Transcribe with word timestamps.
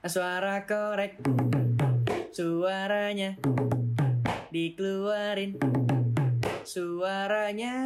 Suara 0.00 0.64
korek. 0.64 1.20
Suaranya 2.32 3.36
Dikeluarin. 4.48 5.60
Suaranya. 6.64 7.84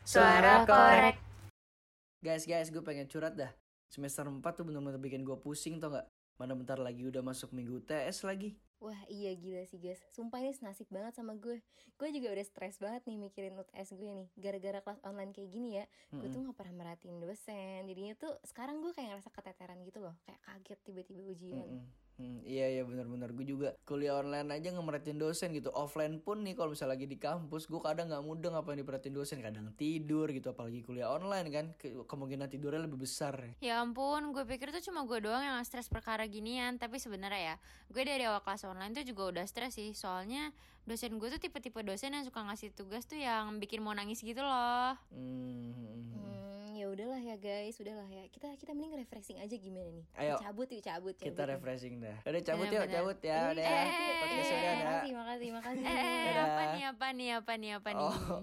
Suara 0.00 0.64
korek. 0.64 1.20
Guys, 2.24 2.48
guys, 2.48 2.72
gue 2.72 2.80
pengen 2.80 3.04
curhat 3.04 3.36
dah. 3.36 3.52
Semester 3.92 4.24
4 4.24 4.40
tuh 4.40 4.64
bener-bener 4.64 4.96
bikin 4.96 5.28
gue 5.28 5.36
pusing 5.36 5.76
tau 5.76 5.92
gak 5.92 6.08
Mana 6.40 6.56
bentar 6.56 6.80
lagi 6.80 7.04
udah 7.04 7.20
masuk 7.20 7.52
minggu 7.52 7.84
UTS 7.84 8.24
lagi 8.24 8.56
Wah 8.78 9.00
iya 9.10 9.34
gila 9.34 9.66
sih 9.66 9.82
guys 9.82 9.98
Sumpah 10.14 10.38
ini 10.38 10.54
senasib 10.54 10.86
banget 10.86 11.18
sama 11.18 11.34
gue. 11.34 11.58
Gue 11.98 12.08
juga 12.14 12.30
udah 12.30 12.46
stres 12.46 12.78
banget 12.78 13.02
nih 13.10 13.18
mikirin 13.18 13.58
UTS 13.58 13.98
gue 13.98 14.10
nih. 14.10 14.28
Gara-gara 14.38 14.78
kelas 14.78 15.02
online 15.02 15.34
kayak 15.34 15.50
gini 15.50 15.82
ya 15.82 15.84
Gue 16.14 16.30
tuh 16.30 16.46
gak 16.46 16.56
pernah 16.56 16.74
merhatiin 16.86 17.18
dosen. 17.18 17.90
Jadinya 17.90 18.14
tuh 18.14 18.38
sekarang 18.46 18.78
gue 18.78 18.94
kayak 18.94 19.18
ngerasa 19.18 19.30
keteteran 19.34 19.82
gitu 19.82 19.98
loh. 19.98 20.14
Kayak 20.22 20.40
kaget 20.46 20.78
tiba-tiba 20.86 21.22
ujian. 21.26 21.68
Mm-mm. 21.68 22.07
Hmm, 22.18 22.42
iya 22.42 22.66
iya 22.66 22.82
benar-benar. 22.82 23.30
Gue 23.30 23.46
juga 23.46 23.78
kuliah 23.86 24.18
online 24.18 24.50
aja 24.50 24.74
ngemerhatiin 24.74 25.22
dosen 25.22 25.54
gitu. 25.54 25.70
Offline 25.70 26.18
pun 26.18 26.42
nih 26.42 26.58
kalau 26.58 26.74
misalnya 26.74 26.98
lagi 26.98 27.06
di 27.06 27.14
kampus 27.14 27.70
gue 27.70 27.78
kadang 27.78 28.10
nggak 28.10 28.26
mudah 28.26 28.50
apa 28.58 28.74
yang 28.74 28.82
diperhatiin 28.82 29.14
dosen. 29.14 29.38
Kadang 29.38 29.70
tidur 29.78 30.26
gitu 30.34 30.50
apalagi 30.50 30.82
kuliah 30.82 31.14
online 31.14 31.46
kan. 31.54 31.66
Ke- 31.78 31.94
kemungkinan 32.10 32.50
tidurnya 32.50 32.90
lebih 32.90 33.06
besar. 33.06 33.38
Ya 33.62 33.78
ampun, 33.78 34.34
gue 34.34 34.42
pikir 34.42 34.74
tuh 34.74 34.82
cuma 34.90 35.06
gue 35.06 35.22
doang 35.22 35.46
yang 35.46 35.62
stres 35.62 35.86
perkara 35.86 36.26
ginian. 36.26 36.74
Tapi 36.82 36.98
sebenarnya 36.98 37.54
ya, 37.54 37.56
gue 37.94 38.02
dari 38.02 38.26
awal 38.26 38.42
kelas 38.42 38.66
online 38.66 38.98
tuh 38.98 39.06
juga 39.06 39.38
udah 39.38 39.44
stres 39.46 39.78
sih. 39.78 39.94
Soalnya 39.94 40.50
dosen 40.90 41.22
gue 41.22 41.28
tuh 41.30 41.38
tipe-tipe 41.38 41.78
dosen 41.86 42.18
yang 42.18 42.26
suka 42.26 42.42
ngasih 42.42 42.74
tugas 42.74 43.06
tuh 43.06 43.22
yang 43.22 43.62
bikin 43.62 43.78
mau 43.78 43.94
nangis 43.94 44.26
gitu 44.26 44.42
loh. 44.42 44.98
Hmm. 45.14 46.27
Ya 46.88 46.96
udahlah 46.96 47.20
ya 47.20 47.36
guys, 47.36 47.76
udahlah 47.76 48.08
ya. 48.08 48.24
Kita 48.32 48.48
kita 48.56 48.72
mending 48.72 48.96
refreshing 48.96 49.36
aja 49.36 49.52
gimana 49.52 49.92
nih? 49.92 50.08
Ayo. 50.16 50.40
cabut 50.40 50.68
yuk, 50.72 50.80
cabut, 50.80 51.12
cabut. 51.20 51.28
kita 51.28 51.42
refreshing 51.44 51.94
dah 52.00 52.16
udah 52.24 52.40
cabut 52.40 52.64
Bener, 52.64 52.72
yuk 52.72 52.80
bener. 52.88 52.96
cabut 52.96 53.18
ya 53.20 53.38
udah 53.52 53.60
Eh, 53.60 53.68
ya 53.68 53.84
eh, 53.84 54.16
podcast 54.16 54.48
eh, 54.48 54.56
udah 54.56 54.70
ada 54.72 54.80
Makasih, 54.88 55.12
makasih, 55.12 55.48
makasih. 55.60 55.84
Eh, 55.84 56.32
apa 56.32 56.62
nih, 56.72 56.84
apa 56.88 57.06
nih, 57.12 57.28
apa 57.36 57.52
nih, 57.60 57.70
apa 57.76 57.90
nih 57.92 58.08
oh 58.08 58.40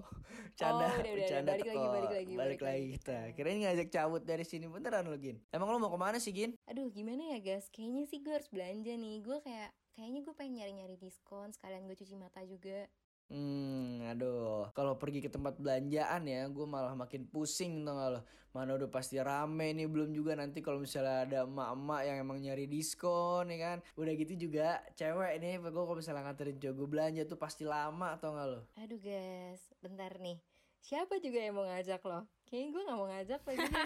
canda 0.54 0.86
Oh, 0.86 0.94
udah, 0.94 0.94
udah, 0.94 1.12
bercanda 1.18 1.50
balik 1.52 1.66
lagi, 1.66 1.86
balik 1.90 2.12
lagi, 2.14 2.32
balik 2.32 2.38
balik 2.38 2.60
lagi 2.62 2.86
lagi. 2.86 2.94
kita 3.02 3.18
kirain 3.34 3.58
ngajak 3.66 3.88
cabut 3.90 4.22
dari 4.22 4.44
sini 4.46 4.70
beneran 4.70 5.04
lo 5.10 5.18
gin 5.18 5.36
emang 5.50 5.68
lo 5.68 5.82
mau 5.82 5.90
ke 5.90 5.98
mana 5.98 6.22
sih 6.22 6.30
gin 6.30 6.54
Aduh, 6.70 6.86
gimana 6.94 7.34
ya 7.34 7.38
guys? 7.42 7.66
Kayaknya 7.74 8.02
sih 8.06 8.22
gue 8.22 8.30
harus 8.30 8.46
belanja 8.48 8.94
nih. 8.94 9.20
Gue 9.26 9.42
kayak 9.42 9.74
kayaknya 9.98 10.20
gue 10.22 10.34
pengen 10.38 10.54
nyari-nyari 10.62 10.96
diskon 10.96 11.50
sekalian 11.50 11.84
gue 11.84 11.96
cuci 11.98 12.14
mata 12.14 12.40
juga. 12.46 12.86
Hmm, 13.26 14.06
aduh. 14.06 14.70
Kalau 14.70 14.94
pergi 14.94 15.18
ke 15.18 15.26
tempat 15.26 15.58
belanjaan 15.58 16.22
ya, 16.30 16.46
gue 16.46 16.66
malah 16.66 16.94
makin 16.94 17.26
pusing 17.26 17.82
tau 17.82 17.98
gak 17.98 18.10
lo. 18.14 18.20
Mana 18.54 18.78
udah 18.78 18.88
pasti 18.88 19.20
rame 19.20 19.74
nih, 19.76 19.84
belum 19.90 20.14
juga 20.14 20.32
nanti 20.38 20.64
kalau 20.64 20.80
misalnya 20.80 21.28
ada 21.28 21.38
emak-emak 21.44 22.00
yang 22.06 22.16
emang 22.22 22.38
nyari 22.40 22.64
diskon 22.70 23.50
ya 23.50 23.58
kan. 23.58 23.78
Udah 23.98 24.12
gitu 24.14 24.48
juga 24.48 24.80
cewek 24.94 25.42
nih, 25.42 25.58
gue 25.58 25.70
kalau 25.74 25.98
misalnya 25.98 26.22
nganterin 26.24 26.56
cowok 26.56 26.74
gue 26.78 26.88
belanja 26.88 27.22
tuh 27.26 27.36
pasti 27.36 27.66
lama 27.66 28.14
tau 28.16 28.32
gak 28.32 28.46
lo. 28.46 28.60
Aduh 28.80 29.00
guys, 29.02 29.60
bentar 29.82 30.14
nih. 30.22 30.38
Siapa 30.80 31.18
juga 31.18 31.42
yang 31.42 31.58
mau 31.58 31.66
ngajak 31.66 32.00
lo? 32.06 32.30
Kayaknya 32.46 32.68
gue 32.70 32.82
gak 32.86 32.96
mau 32.96 33.08
ngajak 33.10 33.40
lagi 33.42 33.58
sih. 33.58 33.84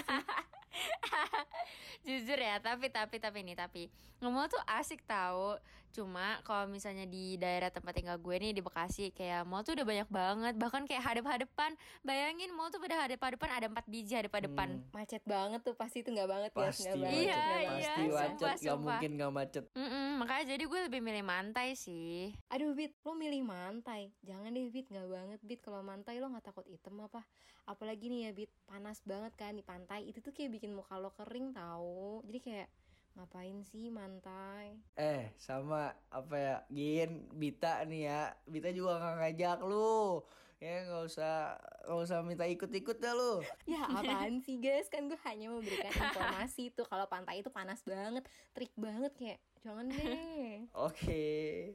Jujur 2.07 2.39
ya, 2.39 2.57
tapi 2.63 2.93
tapi 2.93 3.17
tapi 3.19 3.41
nih 3.43 3.57
tapi 3.57 3.89
ngomong 4.21 4.53
tuh 4.53 4.63
asik 4.69 5.03
tahu. 5.09 5.57
Cuma 5.91 6.39
kalau 6.43 6.67
misalnya 6.67 7.05
di 7.05 7.35
daerah 7.35 7.69
tempat 7.69 7.93
tinggal 7.93 8.17
gue 8.17 8.37
nih 8.39 8.53
di 8.55 8.63
Bekasi 8.63 9.11
kayak 9.11 9.43
mall 9.43 9.61
tuh 9.61 9.75
udah 9.75 9.83
banyak 9.83 10.09
banget. 10.09 10.55
Bahkan 10.55 10.83
kayak 10.87 11.03
hadap-hadapan. 11.03 11.75
Bayangin 12.01 12.55
mall 12.55 12.71
tuh 12.71 12.79
pada 12.79 13.05
hadap-hadapan 13.05 13.49
ada 13.51 13.67
empat 13.67 13.87
biji 13.87 14.15
hadap-hadapan. 14.15 14.79
Hmm, 14.79 14.95
Macet 14.95 15.23
banget 15.27 15.61
tuh 15.61 15.75
pasti 15.75 16.01
tuh 16.01 16.15
nggak 16.15 16.31
banget 16.31 16.51
guys, 16.51 16.63
pasti 16.71 16.83
nggak 16.87 16.97
banget. 16.97 17.11
macet, 17.11 17.27
Iya, 17.27 17.37
nggak 17.37 17.61
iya, 17.61 17.69
pasti 17.71 17.91
sumpah, 18.01 18.23
macet, 18.23 18.41
gak 18.41 18.57
sumpah. 18.63 18.79
mungkin 18.87 19.11
gak 19.19 19.33
macet. 19.35 19.65
Mm-mm, 19.75 20.09
makanya 20.19 20.45
jadi 20.55 20.65
gue 20.65 20.81
lebih 20.87 21.01
milih 21.03 21.25
mantai 21.25 21.69
sih. 21.75 22.31
Aduh 22.49 22.73
Bit, 22.73 22.95
lo 23.03 23.13
milih 23.13 23.43
mantai 23.43 24.15
Jangan 24.23 24.51
deh 24.51 24.71
Bit, 24.71 24.87
gak 24.89 25.07
banget 25.07 25.41
Bit 25.43 25.61
Kalau 25.61 25.83
mantai 25.83 26.17
lo 26.19 26.31
gak 26.31 26.47
takut 26.47 26.67
item 26.67 27.03
apa 27.03 27.23
Apalagi 27.67 28.07
nih 28.07 28.21
ya 28.27 28.33
Bit, 28.33 28.51
panas 28.65 29.03
banget 29.03 29.33
kan 29.35 29.53
di 29.53 29.63
pantai 29.63 30.07
Itu 30.07 30.19
tuh 30.21 30.31
kayak 30.31 30.55
bikin 30.55 30.73
muka 30.73 30.97
lo 30.97 31.11
kering 31.13 31.51
tahu 31.53 32.23
Jadi 32.25 32.39
kayak 32.41 32.69
ngapain 33.15 33.59
sih 33.63 33.89
mantai 33.89 34.79
Eh, 34.95 35.33
sama 35.37 35.91
apa 36.09 36.35
ya, 36.37 36.57
Gin, 36.69 37.27
Bita 37.33 37.83
nih 37.85 38.07
ya. 38.07 38.23
Bita 38.45 38.71
juga 38.71 38.99
gak 38.99 39.17
ngajak 39.19 39.59
lu. 39.65 40.23
Ya 40.61 40.85
gak 40.85 41.05
usah, 41.09 41.57
gak 41.89 41.99
usah 42.05 42.21
minta 42.21 42.45
ikut-ikut 42.45 43.01
dah 43.01 43.17
lu. 43.17 43.41
Ya 43.65 43.81
apaan 43.89 44.45
sih 44.45 44.61
guys 44.61 44.93
Kan 44.93 45.09
gue 45.09 45.17
hanya 45.25 45.49
memberikan 45.49 45.89
informasi 46.05 46.69
tuh 46.71 46.85
Kalau 46.85 47.09
pantai 47.09 47.41
itu 47.41 47.49
panas 47.49 47.81
banget 47.81 48.29
Trik 48.53 48.69
banget 48.77 49.13
kayak 49.17 49.41
Jangan 49.61 49.93
deh 49.93 50.65
Oke. 50.89 51.25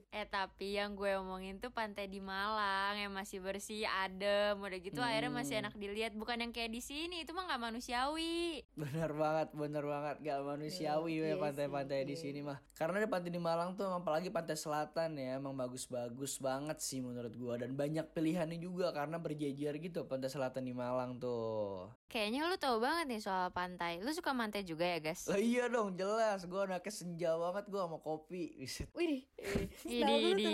Eh 0.09 0.25
tapi 0.25 0.73
yang 0.73 0.97
gue 0.97 1.13
omongin 1.21 1.61
tuh 1.61 1.69
pantai 1.69 2.09
di 2.09 2.17
Malang 2.17 2.97
yang 2.97 3.13
masih 3.13 3.37
bersih, 3.37 3.85
adem, 3.85 4.57
udah 4.57 4.79
gitu 4.81 5.05
airnya 5.05 5.29
masih 5.29 5.61
Hmm. 5.61 5.69
enak 5.69 5.75
dilihat, 5.77 6.13
bukan 6.17 6.41
yang 6.41 6.49
kayak 6.49 6.73
di 6.73 6.81
sini. 6.81 7.21
Itu 7.21 7.37
mah 7.37 7.45
nggak 7.45 7.61
manusiawi. 7.61 8.65
Bener 8.73 9.11
banget, 9.13 9.49
bener 9.53 9.85
banget 9.85 10.15
Gak 10.19 10.39
manusiawi 10.41 11.11
Iya, 11.15 11.21
ya 11.21 11.27
iya 11.29 11.35
pantai-pantai 11.37 11.99
sih, 12.01 12.07
di 12.07 12.15
sini 12.17 12.39
mah 12.41 12.57
Karena 12.73 12.97
di 12.99 13.07
pantai 13.07 13.29
di 13.29 13.39
Malang 13.39 13.73
tuh 13.73 13.87
emang 13.87 14.01
apalagi 14.01 14.27
pantai 14.27 14.57
selatan 14.57 15.15
ya 15.15 15.39
Emang 15.39 15.55
bagus-bagus 15.55 16.39
banget 16.39 16.77
sih 16.79 16.99
menurut 16.99 17.31
gua 17.35 17.55
Dan 17.55 17.73
banyak 17.73 18.11
pilihannya 18.11 18.57
juga 18.57 18.91
karena 18.91 19.15
berjejer 19.15 19.77
gitu 19.77 20.03
pantai 20.05 20.27
selatan 20.27 20.65
di 20.65 20.73
Malang 20.73 21.15
tuh 21.17 21.87
Kayaknya 22.05 22.47
lu 22.47 22.55
tahu 22.55 22.77
banget 22.79 23.05
nih 23.11 23.21
soal 23.21 23.49
pantai. 23.49 23.97
Lu 23.99 24.13
suka 24.13 24.31
pantai 24.31 24.61
juga 24.61 24.85
ya, 24.85 25.01
guys? 25.01 25.25
Lah 25.25 25.41
iya 25.41 25.65
dong 25.67 25.97
jelas 25.97 26.45
Gua 26.45 26.63
anaknya 26.63 26.93
senja 26.93 27.33
banget 27.35 27.65
gua 27.67 27.89
sama 27.89 27.97
kopi. 27.99 28.61
Widih 28.93 29.25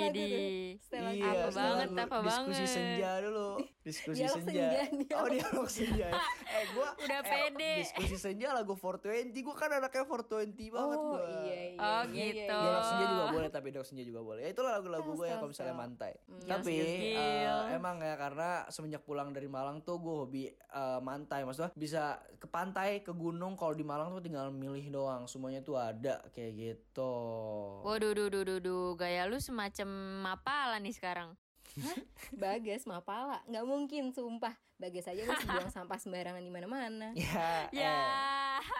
idi. 0.09 0.31
Setel 0.79 1.01
lagu. 1.05 1.19
Iya, 1.19 1.29
Apa 1.31 1.49
banget, 1.51 1.87
apa 1.93 2.15
Diskusi 2.23 2.55
banget. 2.55 2.71
senja 2.71 3.11
dulu 3.21 3.49
Diskusi 3.81 4.21
Dialog 4.21 4.45
senja. 4.45 4.53
senja, 4.53 4.67
dialog. 4.93 5.17
Oh 5.17 5.27
dialog 5.33 5.67
senja 5.73 6.07
ya. 6.13 6.21
Eh 6.61 6.65
gua 6.77 6.93
Udah 7.01 7.19
eh, 7.19 7.25
pede. 7.25 7.73
Diskusi 7.81 8.15
senja 8.21 8.53
lagu 8.53 8.77
420 8.77 9.33
Gua 9.41 9.55
kan 9.57 9.73
anaknya 9.73 10.05
420 10.05 10.69
banget 10.69 10.97
Oh 11.01 11.17
gua 11.17 11.21
iya 11.25 11.57
iya 11.73 11.79
Oh, 11.81 12.03
iya, 12.13 12.13
iya, 12.13 12.25
gitu. 12.29 12.53
iya. 12.53 12.61
Dialog 12.61 12.85
senja 12.85 13.05
juga 13.09 13.25
boleh 13.33 13.49
tapi 13.49 13.67
dialog 13.73 13.89
senja 13.89 14.03
juga 14.05 14.21
boleh. 14.21 14.41
Ya 14.45 14.49
itulah 14.53 14.71
lagu-lagu 14.77 15.09
gue 15.17 15.25
ya 15.25 15.35
kalau 15.41 15.49
misalnya 15.49 15.73
mantai. 15.73 16.13
Hmm. 16.29 16.45
Tapi 16.45 16.75
gil. 16.77 17.57
emang 17.73 17.97
ya 18.05 18.15
karena 18.21 18.49
semenjak 18.69 19.01
pulang 19.01 19.33
dari 19.33 19.49
Malang 19.49 19.81
tuh 19.81 19.97
gue 19.97 20.13
hobi 20.13 20.43
eh, 20.53 20.99
mantai. 21.01 21.41
Maksudnya 21.41 21.73
bisa 21.73 22.21
ke 22.37 22.45
pantai, 22.45 23.01
ke 23.01 23.09
gunung. 23.17 23.57
Kalau 23.57 23.73
di 23.73 23.81
Malang 23.81 24.13
tuh 24.13 24.21
tinggal 24.21 24.53
milih 24.53 24.93
doang. 24.93 25.25
Semuanya 25.25 25.65
tuh 25.65 25.81
ada 25.81 26.21
kayak 26.29 26.53
gitu. 26.53 27.13
Waduh, 27.81 28.13
duh, 28.13 28.29
duh, 28.29 28.45
duh, 28.45 28.59
duh. 28.61 28.93
Gaya 28.93 29.25
lu 29.25 29.41
semacam 29.41 29.89
apa 30.37 30.77
nih 30.77 30.93
sekarang? 30.93 31.33
Bagas 32.37 32.83
mapala 32.83 33.39
nggak 33.47 33.65
mungkin 33.65 34.11
sumpah 34.11 34.51
Bagas 34.75 35.07
aja 35.07 35.23
masih 35.23 35.47
buang 35.53 35.69
sampah 35.69 35.95
sembarangan 35.95 36.41
di 36.41 36.51
mana-mana 36.51 37.13
Ya, 37.13 37.69
Ya. 37.71 37.97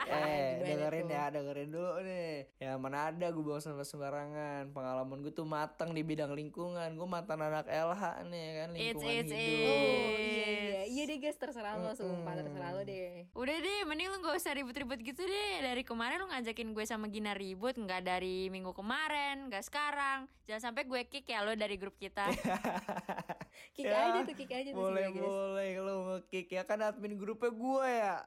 eh, 0.06 0.12
eh 0.12 0.50
dengerin 0.62 1.06
tuh? 1.06 1.13
ya, 1.13 1.24
dengerin 1.29 1.69
dulu 1.69 1.94
nih. 2.02 2.50
Ya 2.71 2.79
mana 2.79 3.11
ada 3.11 3.27
gue 3.27 3.43
buang 3.43 3.59
sampah 3.59 3.83
sembarangan. 3.83 4.71
Pengalaman 4.71 5.19
gue 5.19 5.29
tuh 5.29 5.43
matang 5.43 5.91
di 5.91 5.99
bidang 6.01 6.31
lingkungan. 6.31 6.87
Gue 6.89 7.03
mantan 7.05 7.35
anak 7.37 7.67
LH 7.67 8.03
nih 8.25 8.47
kan 8.55 8.69
It's, 8.71 8.79
lingkungan 8.95 9.11
it's, 9.13 9.27
hidup. 9.27 9.35
it's. 9.35 9.67
Oh 9.67 10.15
iya 10.15 10.47
iya 10.47 10.81
iya 10.85 11.03
deh 11.05 11.17
guys 11.17 11.35
terserah 11.35 11.75
lo 11.75 11.91
sumpah 11.91 12.15
Mm-mm. 12.31 12.39
terserah 12.41 12.71
lo 12.71 12.81
deh 12.81 13.27
Udah 13.33 13.57
deh, 13.57 13.79
mending 13.83 14.07
lu 14.07 14.17
gak 14.19 14.35
usah 14.37 14.51
ribut-ribut 14.51 14.99
gitu 14.99 15.19
deh. 15.21 15.53
Dari 15.61 15.83
kemarin 15.83 16.15
lu 16.17 16.27
ngajakin 16.27 16.71
gue 16.71 16.85
sama 16.85 17.07
Gina 17.07 17.31
ribut, 17.33 17.75
nggak 17.75 18.01
dari 18.01 18.47
minggu 18.47 18.71
kemarin, 18.71 19.47
nggak 19.47 19.63
sekarang. 19.63 20.31
Jangan 20.45 20.71
sampai 20.71 20.83
gue 20.85 21.01
kick 21.05 21.25
ya 21.25 21.43
lo 21.43 21.51
dari 21.53 21.75
grup 21.75 21.95
kita. 21.95 22.31
kick 23.75 23.83
Ya, 23.83 24.09
aja 24.09 24.19
tuh 24.21 24.33
kick 24.33 24.47
aja 24.49 24.69
tuh 24.69 24.79
boleh 24.79 25.11
boleh 25.11 25.69
lo 25.77 25.93
ngekick 26.09 26.47
ya 26.49 26.63
kan 26.63 26.79
admin 26.81 27.15
grupnya 27.15 27.51
gue 27.51 27.87
ya 27.89 28.17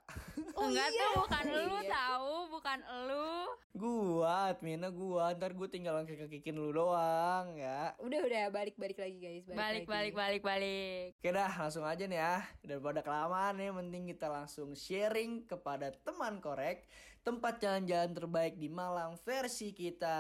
oh 0.55 0.65
Enggak 0.65 0.89
iya 0.89 1.01
tuh 1.01 1.11
bukan 1.19 1.45
lu 1.49 1.61
Iya. 1.75 1.91
tahu, 1.91 2.35
bukan 2.51 2.79
lu. 3.05 3.33
gua 3.75 4.34
adminnya 4.51 4.91
gua 4.91 5.31
ntar 5.33 5.53
gue 5.53 5.69
tinggal 5.69 6.03
ngekick-kickin 6.03 6.53
lu 6.53 6.71
doang 6.71 7.55
ya 7.55 7.95
udah 7.99 8.21
udah 8.21 8.43
balik 8.51 8.75
balik 8.75 8.99
lagi 8.99 9.17
guys 9.17 9.45
Balik, 9.47 9.85
lagi. 9.85 9.91
balik, 9.91 10.15
balik, 10.15 10.43
balik. 10.43 11.09
oke 11.17 11.31
dah 11.31 11.53
langsung 11.55 11.85
aja 11.85 12.05
nih 12.05 12.19
ya 12.19 12.37
daripada 12.61 13.01
kelamaan 13.01 13.55
nih 13.55 13.71
mending 13.71 14.05
kita 14.11 14.27
langsung 14.27 14.73
sharing 14.73 15.45
kepada 15.45 15.95
teman 16.03 16.39
korek 16.39 16.85
tempat 17.21 17.57
jalan-jalan 17.57 18.13
terbaik 18.13 18.55
di 18.55 18.69
Malang 18.69 19.17
versi 19.21 19.73
kita 19.73 20.19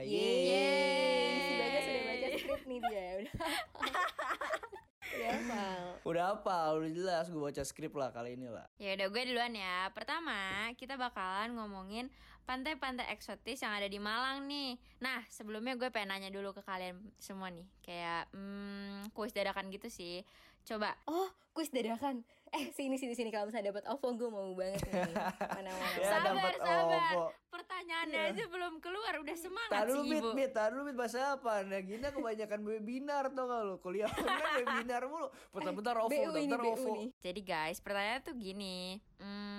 Yeay. 0.00 1.36
Udah 1.44 1.68
baca 2.08 2.28
skrip 2.32 2.62
nih 2.64 2.78
dia 2.80 3.08
udah 3.18 3.34
udah 5.18 5.32
hafal 5.34 5.82
udah 6.06 6.24
apa 6.32 6.56
udah 6.72 6.90
jelas 6.90 7.24
gue 7.28 7.42
baca 7.42 7.62
skrip 7.62 7.92
lah 7.92 8.08
kali 8.08 8.32
ini 8.32 8.48
lah 8.48 8.64
Ya 8.78 8.94
udah 8.94 9.06
gue 9.08 9.22
duluan 9.26 9.52
ya. 9.52 9.90
Pertama, 9.92 10.36
kita 10.78 10.94
bakalan 10.94 11.52
ngomongin 11.52 12.06
pantai-pantai 12.48 13.12
eksotis 13.12 13.60
yang 13.60 13.76
ada 13.76 13.84
di 13.84 14.00
Malang 14.00 14.48
nih. 14.48 14.80
Nah, 15.04 15.20
sebelumnya 15.28 15.76
gue 15.76 15.92
pengen 15.92 16.16
nanya 16.16 16.32
dulu 16.32 16.56
ke 16.56 16.64
kalian 16.64 16.96
semua 17.20 17.52
nih. 17.52 17.68
Kayak 17.84 18.32
hmm, 18.32 19.12
kuis 19.12 19.36
dadakan 19.36 19.68
gitu 19.68 19.92
sih. 19.92 20.24
Coba 20.64 20.96
oh 21.04 21.28
kuis 21.52 21.68
dadakan 21.68 22.24
Eh 22.48 22.72
sini 22.72 22.96
sini 22.96 23.12
sini 23.12 23.28
kalau 23.28 23.52
misalnya 23.52 23.76
dapat 23.76 23.84
OVO 23.92 24.08
gue 24.16 24.28
mau 24.32 24.48
banget 24.56 24.80
nih. 24.88 25.12
Mana 25.52 25.68
mana. 25.68 25.96
Ya, 26.00 26.08
Sabar, 26.16 26.32
dapat 26.32 26.54
sabar. 26.56 27.02
OVO. 27.12 27.24
Pertanyaannya 27.48 28.20
Iya. 28.24 28.32
aja 28.32 28.44
belum 28.48 28.74
keluar 28.80 29.12
udah 29.20 29.36
semangat 29.36 29.84
dulu 29.84 30.00
sih 30.04 30.16
ibu. 30.16 30.28
tahan 30.56 30.70
dulu 30.72 30.82
bit 30.88 30.96
bahasa 30.96 31.36
apa? 31.36 31.60
Nah 31.68 31.80
gini 31.84 32.00
kebanyakan 32.00 32.60
webinar 32.64 33.24
tau 33.36 33.44
gak 33.44 33.60
lu? 33.68 33.76
Kuliah 33.84 34.08
online 34.08 34.56
webinar 34.64 35.02
mulu. 35.04 35.28
Bentar-bentar 35.52 35.94
OVO, 36.00 36.08
BU 36.08 36.30
ini 36.40 36.48
bentar 36.48 36.60
BU 36.64 36.72
OVO. 36.72 36.92
nih. 36.96 37.08
Jadi 37.20 37.40
guys, 37.44 37.78
pertanyaan 37.84 38.20
tuh 38.24 38.34
gini. 38.40 38.78
Hmm, 39.20 39.57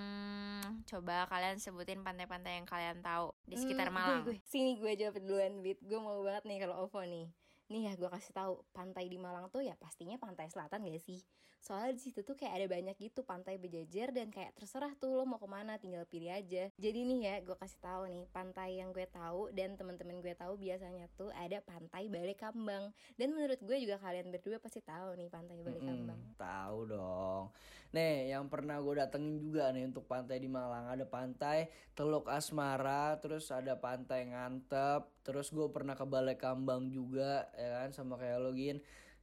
coba 0.89 1.29
kalian 1.29 1.61
sebutin 1.61 2.01
pantai-pantai 2.01 2.57
yang 2.57 2.65
kalian 2.65 3.05
tahu 3.05 3.29
di 3.45 3.55
sekitar 3.55 3.87
Hmm, 3.93 3.97
Malang. 3.97 4.21
Gue, 4.25 4.33
gue. 4.33 4.49
Sini 4.49 4.75
gue 4.75 4.91
jawab 4.97 5.21
duluan 5.21 5.61
Bit 5.61 5.85
Gue 5.85 6.01
mau 6.01 6.17
banget 6.25 6.43
nih 6.49 6.57
kalau 6.61 6.89
OVO 6.89 7.05
nih 7.05 7.29
Nih 7.69 7.85
ya 7.85 7.93
gue 7.93 8.09
kasih 8.09 8.33
tahu 8.33 8.65
pantai 8.73 9.05
di 9.05 9.21
Malang 9.21 9.53
tuh 9.53 9.61
ya 9.61 9.77
pastinya 9.77 10.17
pantai 10.17 10.49
selatan 10.49 10.89
gak 10.89 11.05
sih? 11.05 11.21
Soalnya 11.61 11.93
di 11.93 12.01
situ 12.01 12.23
tuh 12.25 12.33
kayak 12.33 12.55
ada 12.55 12.65
banyak 12.65 12.95
gitu 12.97 13.21
pantai 13.21 13.61
berjejer 13.61 14.09
dan 14.09 14.31
kayak 14.31 14.57
terserah 14.57 14.89
tuh 14.97 15.13
lo 15.13 15.27
mau 15.27 15.37
ke 15.37 15.45
mana 15.45 15.77
tinggal 15.77 16.07
pilih 16.09 16.33
aja. 16.33 16.71
Jadi 16.79 16.99
nih 17.05 17.19
ya 17.19 17.35
gue 17.45 17.53
kasih 17.53 17.77
tahu 17.77 18.01
nih 18.09 18.25
pantai 18.31 18.81
yang 18.81 18.89
gue 18.89 19.05
tahu 19.05 19.53
dan 19.53 19.77
teman-teman 19.77 20.17
gue 20.17 20.33
tahu 20.33 20.57
biasanya 20.57 21.11
tuh 21.13 21.29
ada 21.29 21.61
pantai 21.61 22.09
Balai 22.09 22.33
Kambang 22.33 22.89
dan 23.19 23.27
menurut 23.37 23.59
gue 23.61 23.77
juga 23.77 24.01
kalian 24.01 24.33
berdua 24.33 24.57
pasti 24.57 24.81
tahu 24.81 25.13
nih 25.13 25.29
pantai 25.29 25.61
Balai 25.61 25.83
Kambang. 25.83 26.19
tahu 26.39 26.79
dong. 26.89 27.43
Nih, 27.89 28.29
yang 28.29 28.45
pernah 28.53 28.77
gue 28.77 29.01
datengin 29.01 29.41
juga 29.41 29.73
nih 29.73 29.89
untuk 29.89 30.05
pantai 30.05 30.37
di 30.37 30.45
Malang. 30.45 30.93
Ada 30.93 31.09
pantai 31.09 31.73
Teluk 31.97 32.29
Asmara, 32.29 33.17
terus 33.17 33.49
ada 33.49 33.73
pantai 33.81 34.29
Ngantep, 34.29 35.25
terus 35.25 35.49
gue 35.49 35.65
pernah 35.73 35.97
ke 35.97 36.05
Balai 36.05 36.37
Kambang 36.37 36.93
juga, 36.93 37.49
ya 37.57 37.81
kan, 37.81 37.89
sama 37.89 38.21
kayak 38.21 38.37
lo 38.45 38.53
Gin. 38.53 38.77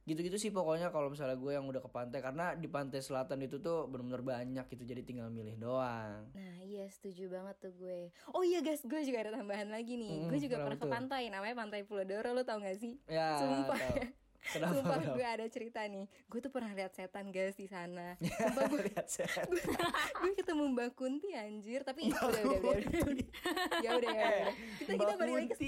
Gitu-gitu 0.07 0.39
sih 0.39 0.51
pokoknya 0.55 0.87
kalau 0.87 1.11
misalnya 1.11 1.35
gue 1.35 1.51
yang 1.51 1.67
udah 1.67 1.83
ke 1.83 1.91
pantai 1.91 2.23
karena 2.23 2.55
di 2.55 2.71
pantai 2.71 3.03
selatan 3.03 3.43
itu 3.43 3.59
tuh 3.59 3.91
bener-bener 3.91 4.23
banyak 4.23 4.65
gitu 4.71 4.87
jadi 4.87 5.03
tinggal 5.03 5.27
milih 5.27 5.59
doang. 5.59 6.31
Nah 6.31 6.55
iya 6.63 6.87
setuju 6.87 7.27
banget 7.27 7.59
tuh 7.59 7.75
gue 7.75 8.15
Oh 8.31 8.39
iya 8.39 8.63
guys 8.63 8.87
gue 8.87 9.03
juga 9.03 9.27
ada 9.27 9.35
tambahan 9.35 9.67
lagi 9.67 9.99
nih 9.99 10.07
Mm, 10.07 10.31
Gue 10.31 10.39
juga 10.39 10.63
pernah 10.63 10.79
ke 10.79 10.87
pantai 10.87 11.27
namanya 11.27 11.59
Pantai 11.59 11.83
Pulau 11.83 12.07
Doro 12.07 12.31
lo 12.31 12.47
tau 12.47 12.63
gak 12.63 12.79
sih? 12.79 13.03
Ya, 13.11 13.35
Sumpah. 13.35 13.75
tahu. 13.75 13.95
Kenapa? 14.47 14.79
Sumpah 14.79 14.97
kenapa? 15.03 15.15
gue 15.19 15.25
ada 15.27 15.45
cerita 15.51 15.79
nih 15.83 16.05
Gue 16.31 16.39
tuh 16.39 16.51
pernah 16.53 16.71
lihat 16.71 16.95
setan 16.95 17.35
guys 17.35 17.59
di 17.59 17.67
sana 17.67 18.15
Lihat 18.87 19.07
setan. 19.11 19.47
Gue 20.23 20.31
ketemu 20.39 20.63
Mbak 20.71 20.89
Kunti 20.95 21.35
anjir 21.35 21.83
Tapi 21.83 22.07
udah 22.07 22.21
udah 22.31 22.43
udah, 22.47 22.59
udah. 22.71 23.27
Ya 23.85 23.89
udah 23.99 24.11
ya 24.15 24.25
udah 24.31 24.53
Kita 24.79 24.91
kita 24.95 25.13
Mbak 25.13 25.19
balik 25.19 25.33
lagi 25.35 25.49
ke. 25.51 25.67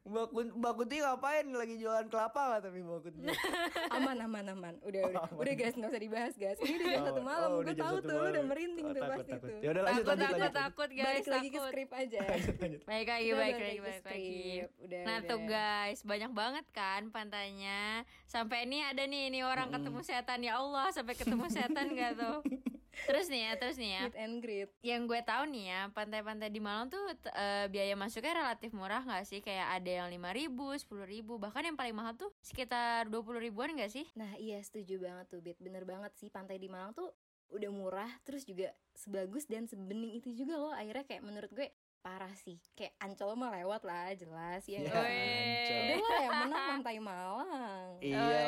Mbak 0.00 0.28
Mbak 0.56 0.72
Kunti 0.74 0.96
ngapain 0.98 1.44
lagi 1.46 1.76
jualan 1.76 2.08
kelapa 2.08 2.40
nggak 2.50 2.62
tapi 2.64 2.80
Mbak 2.80 3.00
Kunti? 3.02 3.20
aman 3.96 4.16
aman 4.18 4.44
aman 4.48 4.74
Udah 4.80 5.00
udah 5.06 5.22
aman. 5.22 5.36
Udah 5.36 5.52
guys 5.54 5.74
gak 5.74 5.86
usah 5.86 6.00
dibahas 6.00 6.34
guys 6.34 6.56
Ini 6.58 6.72
udah 6.74 6.88
jam 6.88 6.96
Oh, 6.96 7.06
satu 7.06 7.20
malam 7.22 7.48
oh, 7.50 7.58
Gue 7.60 7.74
tahu 7.74 7.96
satu 7.96 8.08
tuh 8.08 8.10
lo 8.10 8.20
udah 8.22 8.32
malam. 8.32 8.46
merinding 8.48 8.86
Oh, 8.86 8.90
tuh 8.90 9.02
takut, 9.02 9.12
pasti 9.14 9.30
takut. 9.30 9.44
tuh 9.46 9.58
Ya 9.60 9.68
udah 9.70 9.82
lanjut 9.82 10.00
takut, 10.00 10.08
lanjut 10.10 10.24
takut, 10.24 10.40
lanjut. 10.40 10.56
takut 10.56 10.90
guys, 10.90 11.04
Balik 11.06 11.28
lagi 11.28 11.48
ke 11.48 11.52
takut. 11.54 11.68
skrip 11.68 11.90
aja 11.92 12.18
Lanjut 12.22 12.56
lanjut. 12.56 12.80
Baik 12.82 13.06
lagi, 13.06 13.28
baik 13.30 13.56
lagi, 13.56 13.78
baik 13.78 14.02
lagi. 14.02 14.40
Udah 14.80 15.00
Nah 15.02 15.16
udah. 15.18 15.28
tuh 15.28 15.40
guys, 15.44 15.98
banyak 16.02 16.30
banget 16.32 16.64
kan 16.70 17.02
pantainya. 17.10 17.80
Sampai 18.24 18.58
ini 18.64 18.78
ada 18.80 19.02
nih, 19.02 19.28
ini 19.28 19.40
orang 19.42 19.68
ketemu 19.68 20.00
setan 20.00 20.40
ya 20.40 20.56
Allah, 20.56 20.88
sampai 20.88 21.12
ketemu 21.12 21.44
setan 21.46 21.86
gak 21.92 22.12
tuh? 22.16 22.38
Terus 23.08 23.26
nih 23.32 23.40
ya, 23.46 23.52
terus 23.56 23.76
nih 23.80 23.90
ya. 23.96 24.02
Meet 24.08 24.18
and 24.18 24.36
greet 24.42 24.70
Yang 24.84 25.02
gue 25.08 25.20
tahu 25.24 25.42
nih 25.48 25.64
ya, 25.70 25.80
pantai-pantai 25.94 26.48
di 26.52 26.60
Malang 26.60 26.92
tuh 26.92 27.00
eh, 27.32 27.66
biaya 27.70 27.94
masuknya 27.96 28.34
relatif 28.36 28.70
murah 28.74 29.02
gak 29.04 29.24
sih? 29.24 29.40
Kayak 29.40 29.80
ada 29.80 29.90
yang 30.04 30.08
lima 30.10 30.30
ribu, 30.34 30.72
sepuluh 30.76 31.08
ribu, 31.08 31.40
bahkan 31.40 31.64
yang 31.64 31.78
paling 31.78 31.96
mahal 31.96 32.12
tuh 32.18 32.30
sekitar 32.44 33.08
20 33.08 33.40
ribuan 33.40 33.72
gak 33.78 33.92
sih? 33.92 34.04
Nah 34.18 34.36
iya 34.36 34.60
setuju 34.60 35.00
banget 35.00 35.26
tuh 35.30 35.40
Bit 35.40 35.58
Bener 35.62 35.86
banget 35.88 36.12
sih 36.18 36.28
pantai 36.28 36.60
di 36.60 36.68
Malang 36.68 36.92
tuh 36.92 37.10
udah 37.50 37.70
murah 37.74 38.10
Terus 38.22 38.46
juga 38.46 38.70
sebagus 38.94 39.46
dan 39.50 39.66
sebening 39.66 40.14
itu 40.14 40.30
juga 40.30 40.54
loh 40.54 40.70
Akhirnya 40.70 41.02
kayak 41.02 41.22
menurut 41.26 41.50
gue 41.50 41.68
parah 42.00 42.32
sih. 42.36 42.56
Kayak 42.72 42.96
Ancol 43.00 43.36
mah 43.36 43.52
lewat 43.52 43.84
lah 43.84 44.12
jelas 44.16 44.64
ya 44.64 44.80
Ya. 44.80 44.92
Udah 44.92 45.98
lah 46.00 46.20
yang 46.20 46.36
menang 46.48 46.64
pantai 46.76 46.96
Malang. 46.98 47.88
Iya 48.00 48.44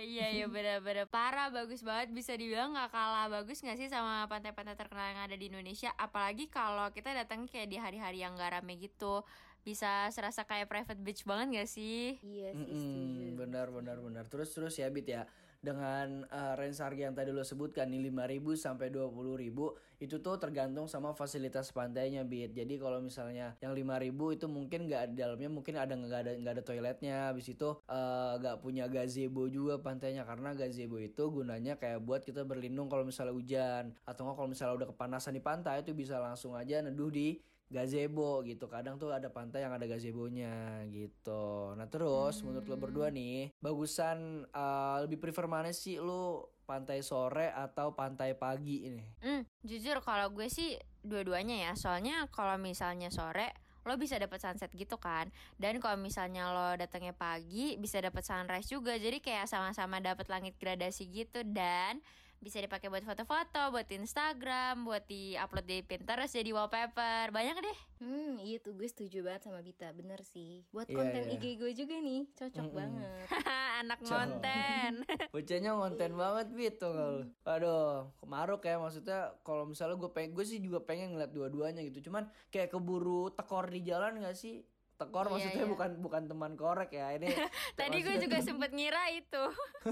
iya 0.00 0.26
iya 0.32 0.46
bener-bener 0.48 1.06
parah 1.10 1.50
bagus 1.52 1.82
banget. 1.82 2.14
Bisa 2.14 2.32
dibilang 2.38 2.72
nggak 2.72 2.90
kalah 2.90 3.26
bagus 3.28 3.60
nggak 3.60 3.76
sih 3.76 3.88
sama 3.90 4.24
pantai-pantai 4.30 4.78
terkenal 4.78 5.06
yang 5.12 5.22
ada 5.26 5.36
di 5.36 5.46
Indonesia? 5.50 5.90
Apalagi 5.98 6.48
kalau 6.48 6.88
kita 6.94 7.12
datang 7.12 7.44
kayak 7.50 7.68
di 7.68 7.76
hari-hari 7.76 8.22
yang 8.22 8.38
gak 8.38 8.62
rame 8.62 8.78
gitu. 8.80 9.26
Bisa 9.60 10.08
serasa 10.08 10.48
kayak 10.48 10.72
private 10.72 11.00
beach 11.04 11.28
banget 11.28 11.60
gak 11.60 11.68
sih? 11.68 12.16
Iya 12.24 12.56
sih 12.56 12.64
Mm-mm, 12.64 12.80
setuju. 12.80 13.24
benar 13.44 13.66
benar 13.68 13.96
benar. 14.00 14.24
Terus 14.32 14.48
terus 14.56 14.74
ya 14.80 14.88
Bit 14.88 15.12
ya. 15.12 15.22
Dengan 15.60 16.24
eh, 16.24 16.52
range 16.56 16.80
harga 16.80 17.02
yang 17.04 17.12
tadi 17.12 17.36
lo 17.36 17.44
sebutkan 17.44 17.92
nih 17.92 18.08
5.000 18.08 18.56
sampai 18.56 18.88
20.000 18.88 19.76
itu 20.00 20.16
tuh 20.24 20.40
tergantung 20.40 20.88
sama 20.88 21.12
fasilitas 21.12 21.68
pantainya 21.68 22.24
Bit. 22.24 22.56
Jadi 22.56 22.80
kalau 22.80 23.04
misalnya 23.04 23.60
yang 23.60 23.76
5.000 23.76 24.08
itu 24.32 24.48
mungkin 24.48 24.88
nggak 24.88 25.12
di 25.12 25.14
dalamnya 25.20 25.52
mungkin 25.52 25.76
ada 25.76 25.92
nggak 25.92 26.20
ada 26.24 26.32
nggak 26.40 26.54
ada 26.56 26.64
toiletnya. 26.64 27.16
Habis 27.28 27.52
itu 27.52 27.68
eh, 27.92 28.32
nggak 28.40 28.56
punya 28.64 28.88
gazebo 28.88 29.52
juga 29.52 29.76
pantainya 29.76 30.24
karena 30.24 30.56
gazebo 30.56 30.96
itu 30.96 31.28
gunanya 31.28 31.76
kayak 31.76 32.00
buat 32.00 32.24
kita 32.24 32.48
berlindung 32.48 32.88
kalau 32.88 33.04
misalnya 33.04 33.36
hujan 33.36 33.92
atau 34.08 34.32
kalau 34.32 34.48
misalnya 34.48 34.74
udah 34.80 34.88
kepanasan 34.96 35.36
di 35.36 35.44
pantai 35.44 35.84
itu 35.84 35.92
bisa 35.92 36.16
langsung 36.16 36.56
aja 36.56 36.80
neduh 36.80 37.12
di 37.12 37.36
gazebo 37.70 38.42
gitu 38.42 38.66
kadang 38.66 38.98
tuh 38.98 39.14
ada 39.14 39.30
pantai 39.30 39.62
yang 39.62 39.72
ada 39.72 39.86
gazebonya 39.86 40.82
gitu 40.90 41.72
nah 41.78 41.86
terus 41.86 42.42
menurut 42.42 42.66
lo 42.66 42.76
berdua 42.76 43.08
nih 43.14 43.54
bagusan 43.62 44.44
eh, 44.50 44.96
lebih 45.06 45.22
prefer 45.22 45.46
mana 45.46 45.70
sih 45.70 46.02
lo 46.02 46.50
pantai 46.70 47.02
sore 47.02 47.50
atau 47.50 47.94
pantai 47.98 48.38
pagi 48.38 48.86
ini 48.86 49.02
Hmm, 49.22 49.42
jujur 49.66 49.98
kalau 50.06 50.30
gue 50.30 50.46
sih 50.46 50.78
dua-duanya 51.02 51.70
ya. 51.70 51.72
Soalnya 51.74 52.30
kalau 52.30 52.54
misalnya 52.60 53.10
sore 53.10 53.50
lo 53.88 53.96
bisa 53.96 54.20
dapat 54.20 54.38
sunset 54.38 54.70
gitu 54.76 55.00
kan. 55.00 55.32
Dan 55.56 55.80
kalau 55.82 55.96
misalnya 55.96 56.52
lo 56.52 56.76
datangnya 56.76 57.16
pagi 57.16 57.74
bisa 57.80 57.98
dapat 57.98 58.22
sunrise 58.22 58.68
juga. 58.70 58.94
Jadi 58.94 59.18
kayak 59.18 59.48
sama-sama 59.50 59.98
dapat 59.98 60.28
langit 60.28 60.54
gradasi 60.60 61.08
gitu 61.10 61.42
dan 61.42 62.04
bisa 62.40 62.56
dipakai 62.56 62.88
buat 62.88 63.04
foto-foto, 63.04 63.68
buat 63.68 63.84
Instagram, 63.84 64.88
buat 64.88 65.04
di-upload 65.04 65.66
di 65.66 65.78
Pinterest 65.80 66.32
jadi 66.32 66.50
wallpaper. 66.50 67.28
Banyak 67.28 67.56
deh. 67.60 67.78
Hmm 68.00 68.40
iya 68.40 68.56
tuh 68.56 68.72
gue 68.72 68.88
setuju 68.88 69.20
banget 69.20 69.44
sama 69.44 69.60
Bita 69.60 69.92
Bener 69.92 70.24
sih 70.24 70.64
Buat 70.72 70.88
Iya, 70.88 70.96
konten 70.96 71.20
iya. 71.20 71.36
IG 71.36 71.60
gue 71.60 71.72
juga 71.76 72.00
nih 72.00 72.24
Cocok 72.32 72.64
Mm-mm. 72.64 72.78
banget 72.80 73.26
Anak 73.84 74.00
konten. 74.00 74.90
Bocahnya 75.36 75.70
ngonten 75.70 76.12
banget 76.16 76.46
gitu 76.50 76.88
kalau. 76.88 77.28
Aduh, 77.44 78.08
kemaruk 78.16 78.64
ya 78.64 78.80
maksudnya 78.80 79.36
kalau 79.40 79.68
misalnya 79.68 80.00
gue 80.00 80.08
pengen 80.08 80.32
gue 80.32 80.44
sih 80.44 80.60
juga 80.60 80.80
pengen 80.80 81.12
ngeliat 81.12 81.28
dua-duanya 81.28 81.84
gitu. 81.84 82.08
Cuman 82.08 82.24
kayak 82.48 82.72
keburu 82.72 83.28
tekor 83.30 83.68
di 83.68 83.84
jalan 83.84 84.16
gak 84.16 84.32
sih? 84.32 84.64
Tekor 85.00 85.24
Iya, 85.24 85.32
maksudnya 85.32 85.64
iya. 85.64 85.72
bukan 85.72 85.90
bukan 85.98 86.22
teman 86.28 86.52
korek 86.54 86.92
ya. 86.92 87.16
Ini 87.16 87.24
Tadi 87.80 88.04
gue 88.04 88.20
juga 88.20 88.36
sempet 88.44 88.68
ngira 88.70 89.08
itu. 89.10 89.44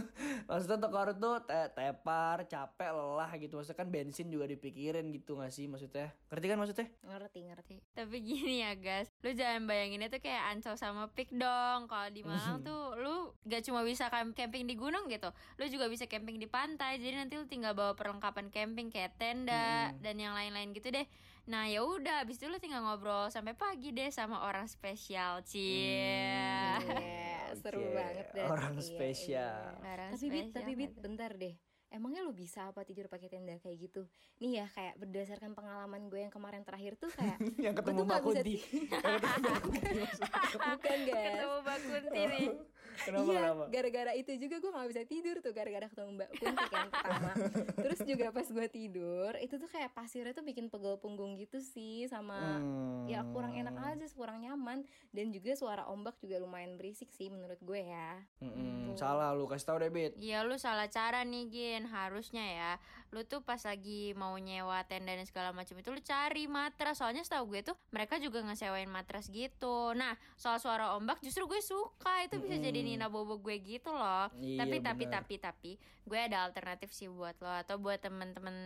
Maksudnya 0.49 0.79
tekor 0.79 1.17
tuh 1.17 1.41
te- 1.43 1.73
tepar, 1.73 2.45
capek, 2.45 2.91
lelah 2.93 3.33
gitu. 3.41 3.57
Maksudnya 3.57 3.79
kan 3.79 3.89
bensin 3.89 4.29
juga 4.29 4.45
dipikirin 4.45 5.09
gitu 5.09 5.41
gak 5.41 5.49
sih 5.49 5.65
maksudnya? 5.65 6.13
Ngerti 6.29 6.47
kan 6.47 6.59
maksudnya? 6.61 6.87
Ngerti 7.01 7.39
ngerti 7.43 7.75
Tapi 7.91 8.17
gini 8.21 8.61
ya 8.61 8.77
guys, 8.77 9.09
lu 9.21 9.33
jangan 9.33 9.65
bayanginnya 9.65 10.13
tuh 10.13 10.21
kayak 10.21 10.53
Ancol 10.53 10.77
sama 10.77 11.09
Pik 11.09 11.33
dong. 11.33 11.89
Kalau 11.89 12.09
di 12.13 12.21
Malang 12.21 12.61
tuh 12.61 12.93
lu 12.95 13.33
gak 13.43 13.65
cuma 13.65 13.81
bisa 13.81 14.13
camp- 14.13 14.37
camping 14.37 14.69
di 14.69 14.77
gunung 14.77 15.09
gitu, 15.09 15.33
lu 15.57 15.65
juga 15.67 15.89
bisa 15.89 16.05
camping 16.05 16.37
di 16.37 16.45
pantai. 16.45 17.01
Jadi 17.01 17.17
nanti 17.17 17.35
lu 17.35 17.49
tinggal 17.49 17.73
bawa 17.73 17.97
perlengkapan 17.97 18.53
camping 18.53 18.93
kayak 18.93 19.17
tenda 19.17 19.89
Mm-mm. 19.89 20.05
dan 20.05 20.15
yang 20.15 20.37
lain-lain 20.37 20.71
gitu 20.71 20.93
deh. 20.93 21.09
Nah 21.49 21.65
ya 21.65 21.81
udah, 21.81 22.23
abis 22.23 22.37
itu 22.37 22.47
lu 22.47 22.61
tinggal 22.61 22.85
ngobrol 22.85 23.33
sampai 23.33 23.57
pagi 23.57 23.89
deh 23.89 24.13
sama 24.13 24.45
orang 24.45 24.69
spesial, 24.69 25.41
cie. 25.43 25.97
Iya 25.97 27.19
seru 27.57 27.81
Oke, 27.81 27.97
banget 27.97 28.27
deh 28.37 28.45
orang 28.45 28.75
Iya, 28.77 28.85
spesial. 28.85 29.65
iya. 29.75 29.89
Orang 29.89 30.11
Tapi 30.13 30.27
Bit, 30.29 30.47
tapi 30.53 30.73
Bit, 30.77 30.93
bentar 31.01 31.33
deh. 31.35 31.55
Emangnya 31.89 32.21
lo 32.21 32.37
bisa 32.37 32.69
apa 32.69 32.85
tidur 32.85 33.09
pakai 33.09 33.33
tenda 33.33 33.57
kayak 33.57 33.81
gitu? 33.81 34.05
Nih 34.45 34.61
ya 34.61 34.67
kayak 34.69 35.01
berdasarkan 35.01 35.57
pengalaman 35.57 36.13
gue 36.13 36.21
yang 36.21 36.29
kemarin 36.29 36.61
terakhir 36.61 37.01
tuh 37.01 37.09
kayak 37.09 37.41
yang 37.65 37.73
ketemu 37.73 38.05
Mbak 38.05 38.21
Kunti. 38.21 38.57
Yang 38.61 39.01
ketemu 39.01 39.41
Mbak 39.41 39.61
Kunti 39.65 39.89
maksudnya. 39.97 40.37
bukan 40.69 40.99
guys. 41.01 41.25
Ketemu 41.33 41.57
Mbak 41.65 41.79
Kunti 41.81 42.21
nih. 42.29 42.47
Kenapa 43.01 43.25
iya, 43.25 43.41
kenapa? 43.45 43.65
gara-gara 43.69 44.13
itu 44.13 44.33
juga 44.37 44.57
gue 44.57 44.71
gak 44.71 44.89
bisa 44.89 45.03
tidur 45.05 45.37
tuh 45.39 45.53
gara-gara 45.53 45.87
ketemu 45.87 46.11
Mbak 46.15 46.31
Kunti 46.35 46.65
kan 46.67 46.87
pertama. 46.93 47.31
Terus 47.79 47.99
juga 48.03 48.27
pas 48.29 48.45
gue 48.45 48.67
tidur, 48.69 49.31
itu 49.37 49.55
tuh 49.55 49.69
kayak 49.69 49.91
pasirnya 49.93 50.31
tuh 50.31 50.43
bikin 50.43 50.67
pegel 50.67 50.97
punggung 50.97 51.35
gitu 51.35 51.59
sih 51.59 52.05
sama 52.05 52.59
ya 53.05 53.23
kurang 53.27 53.55
enak 53.55 53.71
Hmm. 53.71 53.95
aja, 53.95 54.07
kurang 54.11 54.39
nyaman 54.39 54.83
dan 55.09 55.27
juga 55.29 55.55
suara 55.55 55.87
ombak 55.87 56.19
juga 56.19 56.37
lumayan 56.37 56.75
berisik 56.75 57.09
sih 57.09 57.29
menurut 57.29 57.59
gue 57.59 57.81
ya. 57.81 58.19
Mm-mm, 58.39 58.91
Gitu. 58.91 58.99
salah 58.99 59.31
lu 59.31 59.45
kasih 59.45 59.65
tau 59.65 59.79
deh 59.79 59.89
Bit. 59.89 60.17
Iya 60.17 60.43
lu 60.43 60.57
salah 60.57 60.87
cara 60.87 61.23
nih 61.23 61.47
Gin 61.47 61.85
Harusnya 61.87 62.43
ya 62.43 62.73
lu 63.09 63.25
tuh 63.25 63.41
pas 63.41 63.59
lagi 63.65 64.13
mau 64.13 64.37
nyewa 64.37 64.85
tenda 64.85 65.17
dan 65.17 65.25
segala 65.25 65.51
macam 65.57 65.73
itu 65.81 65.89
lu 65.89 66.01
cari 66.05 66.45
matras. 66.45 67.01
Soalnya 67.01 67.25
setahu 67.25 67.57
gue 67.57 67.61
tuh 67.73 67.77
mereka 67.89 68.21
juga 68.21 68.45
ngesewain 68.45 68.89
matras 68.89 69.33
gitu. 69.33 69.97
Nah 69.97 70.13
soal 70.37 70.61
suara 70.61 70.93
ombak 70.97 71.25
justru 71.25 71.49
gue 71.49 71.61
suka. 71.65 72.25
Itu 72.29 72.41
bisa 72.43 72.61
jadi 72.61 72.85
nina 72.85 73.09
bobo 73.09 73.41
gue 73.41 73.57
gitu 73.65 73.93
loh. 73.93 74.29
Iya, 74.37 74.61
tapi 74.61 74.85
tapi 74.85 75.05
bener. 75.09 75.15
tapi 75.17 75.35
tapi 75.41 75.73
gue 76.09 76.19
ada 76.21 76.45
alternatif 76.45 76.93
sih 76.93 77.09
buat 77.09 77.37
lo. 77.41 77.49
Atau 77.49 77.81
buat 77.81 77.97
temen-temen 78.01 78.57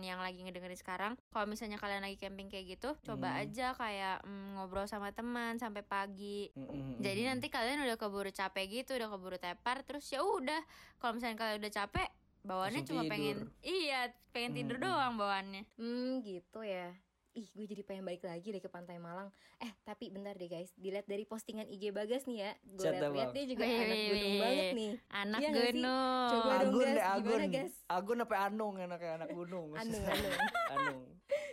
yang 0.00 0.20
lagi 0.20 0.40
ngedengerin 0.40 0.80
sekarang. 0.80 1.12
Kalau 1.32 1.44
misalnya 1.44 1.76
kalian 1.76 2.00
lagi 2.00 2.16
camping 2.16 2.48
kayak 2.48 2.80
gitu 2.80 2.96
coba 3.04 3.36
aja 3.36 3.76
kayak 3.76 4.24
mm, 4.24 4.56
ngobrol 4.56 4.88
sama 4.88 5.12
teman 5.12 5.60
sampai 5.60 5.84
pagi. 5.84 6.48
Mm-mm, 6.56 7.00
jadi 7.04 7.28
nanti 7.28 7.52
kalian 7.52 7.84
udah 7.84 8.00
keburu 8.00 8.32
capek 8.32 8.84
gitu 8.84 8.96
udah 8.96 9.08
keburu 9.12 9.36
tepar 9.36 9.84
terus 9.84 10.08
ya 10.08 10.24
udah. 10.24 10.64
Kalau 10.96 11.16
misalnya 11.16 11.36
kalian 11.36 11.60
udah 11.60 11.72
capek 11.72 12.08
bawaannya 12.42 12.82
cuma 12.82 13.02
tidur. 13.02 13.10
pengen 13.10 13.38
iya 13.60 14.00
pengen 14.30 14.52
tidur 14.54 14.76
Mm-mm. 14.76 14.86
doang 14.86 15.14
bawaannya 15.14 15.62
Hmm 15.74 16.20
gitu 16.20 16.60
ya 16.60 16.92
Ih 17.30 17.46
gue 17.48 17.62
jadi 17.64 17.82
pengen 17.82 18.02
balik 18.02 18.26
lagi 18.26 18.50
deh 18.50 18.58
ke 18.58 18.66
Pantai 18.66 18.98
Malang 18.98 19.30
Eh 19.56 19.70
tapi 19.80 20.10
bentar 20.10 20.34
deh 20.34 20.46
guys 20.46 20.74
Dilihat 20.74 21.06
dari 21.06 21.22
postingan 21.22 21.62
IG 21.64 21.94
Bagas 21.94 22.26
nih 22.26 22.42
ya 22.42 22.52
Gue 22.66 22.90
Bang. 22.90 23.30
dia 23.30 23.44
juga 23.46 23.62
Wih, 23.62 23.78
anak 23.78 23.94
wih, 23.94 24.06
gunung 24.08 24.26
wih. 24.26 24.40
banget 24.40 24.66
nih 24.74 24.92
anak 25.08 25.38
Iya 25.38 25.46
sih? 25.46 25.54
gunung 25.54 26.26
Coba 26.26 26.42
dong, 26.50 26.58
Agun 26.66 26.82
Gas. 26.82 26.90
deh 26.90 27.04
Agun 27.06 27.30
Gimana, 27.30 27.54
Gas? 27.54 27.72
Agun 27.86 28.18
apa 28.20 28.34
Anung 28.40 28.74
enaknya 28.76 29.12
anak 29.14 29.30
gunung 29.30 29.68
Anung 29.72 30.02
Anung 30.02 30.34
Anung 30.72 31.00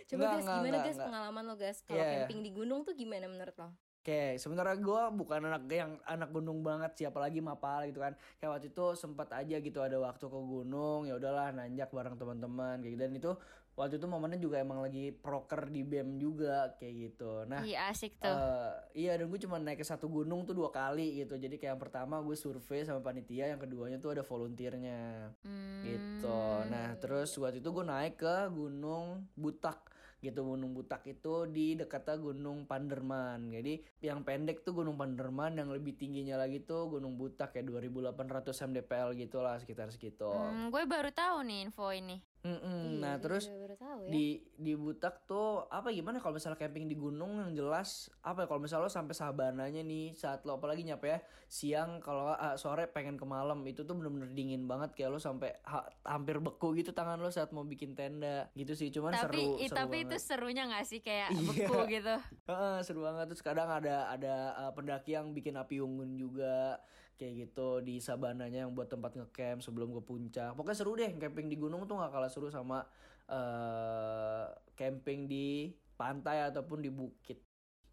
Coba 0.02 0.18
Enggak, 0.18 0.30
guys 0.32 0.42
enggak, 0.42 0.56
gimana 0.56 0.66
enggak, 0.68 0.82
guys 0.82 0.90
enggak. 0.90 1.06
pengalaman 1.06 1.42
lo 1.44 1.54
guys 1.54 1.78
Kalau 1.84 2.00
iya. 2.00 2.10
camping 2.16 2.40
di 2.40 2.50
gunung 2.50 2.80
tuh 2.82 2.94
gimana 2.94 3.26
menurut 3.28 3.54
lo? 3.54 3.68
Oke, 4.08 4.40
sebenarnya 4.40 4.80
gue 4.80 5.02
bukan 5.20 5.52
anak 5.52 5.68
yang 5.68 6.00
anak 6.08 6.32
gunung 6.32 6.64
banget 6.64 6.96
siapa 6.96 7.20
lagi 7.20 7.44
mapal 7.44 7.92
gitu 7.92 8.00
kan. 8.00 8.16
Kayak 8.40 8.56
waktu 8.56 8.66
itu 8.72 8.84
sempat 8.96 9.28
aja 9.36 9.60
gitu 9.60 9.84
ada 9.84 10.00
waktu 10.00 10.24
ke 10.24 10.40
gunung, 10.48 11.04
ya 11.04 11.20
udahlah 11.20 11.52
nanjak 11.52 11.92
bareng 11.92 12.16
teman-teman 12.16 12.80
kayak 12.80 12.96
gitu. 12.96 13.02
Dan 13.04 13.12
itu 13.20 13.30
waktu 13.76 14.00
itu 14.00 14.08
momennya 14.08 14.40
juga 14.40 14.64
emang 14.64 14.80
lagi 14.80 15.12
proker 15.12 15.68
di 15.68 15.84
BEM 15.84 16.16
juga 16.16 16.72
kayak 16.80 16.94
gitu. 17.04 17.44
Nah, 17.52 17.60
iya 17.68 17.92
asik 17.92 18.16
tuh 18.16 18.32
eh, 18.32 18.72
iya 18.96 19.12
dan 19.20 19.28
gue 19.28 19.40
cuma 19.44 19.60
naik 19.60 19.76
ke 19.76 19.84
satu 19.84 20.08
gunung 20.08 20.48
tuh 20.48 20.56
dua 20.56 20.72
kali 20.72 21.20
gitu. 21.20 21.36
Jadi 21.36 21.60
kayak 21.60 21.76
yang 21.76 21.82
pertama 21.84 22.24
gue 22.24 22.32
survei 22.32 22.88
sama 22.88 23.04
panitia, 23.04 23.52
yang 23.52 23.60
keduanya 23.60 24.00
tuh 24.00 24.16
ada 24.16 24.24
volunteernya 24.24 25.36
Hmm. 25.44 25.84
gitu. 25.84 26.40
Nah, 26.72 26.96
terus 26.96 27.36
waktu 27.36 27.60
itu 27.60 27.68
gue 27.68 27.84
naik 27.84 28.16
ke 28.16 28.48
Gunung 28.56 29.28
Butak 29.36 29.84
gitu. 30.20 30.44
Gunung 30.44 30.76
Butak 30.76 31.02
itu 31.08 31.48
di 31.48 31.74
dekatnya 31.74 32.20
Gunung 32.20 32.68
Panderman. 32.68 33.50
Jadi 33.50 33.80
yang 34.04 34.22
pendek 34.22 34.62
tuh 34.62 34.76
Gunung 34.76 35.00
Panderman, 35.00 35.56
yang 35.56 35.72
lebih 35.72 35.96
tingginya 35.96 36.38
lagi 36.38 36.62
tuh 36.62 36.92
Gunung 36.92 37.16
Butak 37.16 37.56
kayak 37.56 37.72
2800 37.72 38.68
mdpl 38.68 39.08
gitu 39.16 39.38
lah 39.40 39.56
sekitar 39.56 39.88
segitu. 39.88 40.28
Hmm, 40.28 40.68
gue 40.68 40.84
baru 40.84 41.10
tahu 41.10 41.42
nih 41.46 41.68
info 41.70 41.88
ini 41.90 42.27
Mm-mm. 42.40 42.62
Iya, 42.88 42.98
Nah, 42.98 43.14
terus 43.16 43.46
baru 43.46 43.74
tahu 43.74 43.98
ya. 44.00 44.10
di 44.10 44.26
di 44.54 44.72
Butak 44.72 45.24
tuh 45.24 45.66
apa 45.66 45.90
gimana 45.90 46.16
kalau 46.16 46.34
misalnya 46.34 46.54
camping 46.56 46.84
di 46.84 46.94
gunung 46.94 47.34
yang 47.36 47.52
jelas 47.52 47.88
apa 48.20 48.42
ya 48.42 48.46
kalau 48.46 48.60
misalnya 48.60 48.84
lo 48.84 48.92
sampai 48.92 49.10
sabananya 49.12 49.80
nih 49.80 50.12
saat 50.12 50.42
lo 50.42 50.54
apalagi 50.54 50.82
nyampe 50.82 51.08
ya 51.08 51.18
siang 51.44 51.98
kalau 51.98 52.30
ah, 52.30 52.54
sore 52.54 52.86
pengen 52.86 53.14
ke 53.14 53.24
malam 53.24 53.58
itu 53.64 53.82
tuh 53.82 53.92
bener-bener 53.92 54.30
dingin 54.30 54.64
banget 54.64 54.94
kayak 54.94 55.10
lo 55.10 55.18
sampai 55.18 55.50
ha- 55.64 55.86
hampir 56.04 56.38
beku 56.38 56.72
gitu 56.74 56.90
tangan 56.90 57.18
lo 57.18 57.28
saat 57.28 57.50
mau 57.50 57.62
bikin 57.62 57.92
tenda 57.92 58.46
gitu 58.52 58.72
sih 58.72 58.88
cuman 58.88 59.10
tapi 59.12 59.34
seru 59.36 59.58
i- 59.58 59.66
seru 59.66 59.76
tapi 59.76 59.96
itu 59.98 60.08
banget. 60.08 60.22
serunya 60.24 60.62
nggak 60.64 60.84
sih 60.84 61.00
kayak 61.00 61.28
Iya. 61.34 61.42
beku 61.44 61.78
gitu 61.88 62.14
Heeh, 62.44 62.76
seru 62.80 63.00
banget 63.02 63.26
terus 63.26 63.42
kadang 63.42 63.68
ada 63.68 64.08
ada 64.08 64.34
uh, 64.56 64.72
pendaki 64.72 65.12
yang 65.12 65.32
bikin 65.32 65.54
api 65.54 65.78
unggun 65.78 66.14
juga 66.14 66.78
kayak 67.18 67.50
gitu 67.50 67.82
di 67.82 67.98
sabananya 67.98 68.64
yang 68.64 68.72
buat 68.72 68.86
tempat 68.86 69.18
ngecamp 69.18 69.60
sebelum 69.60 69.90
ke 69.90 70.00
puncak. 70.06 70.54
Pokoknya 70.54 70.78
seru 70.78 70.94
deh 70.94 71.10
camping 71.18 71.50
di 71.50 71.58
gunung 71.58 71.84
tuh 71.90 71.98
nggak 71.98 72.14
kalah 72.14 72.30
seru 72.30 72.48
sama 72.48 72.86
eh 73.28 74.46
camping 74.78 75.26
di 75.26 75.74
pantai 75.98 76.46
ataupun 76.48 76.78
di 76.80 76.90
bukit. 76.94 77.42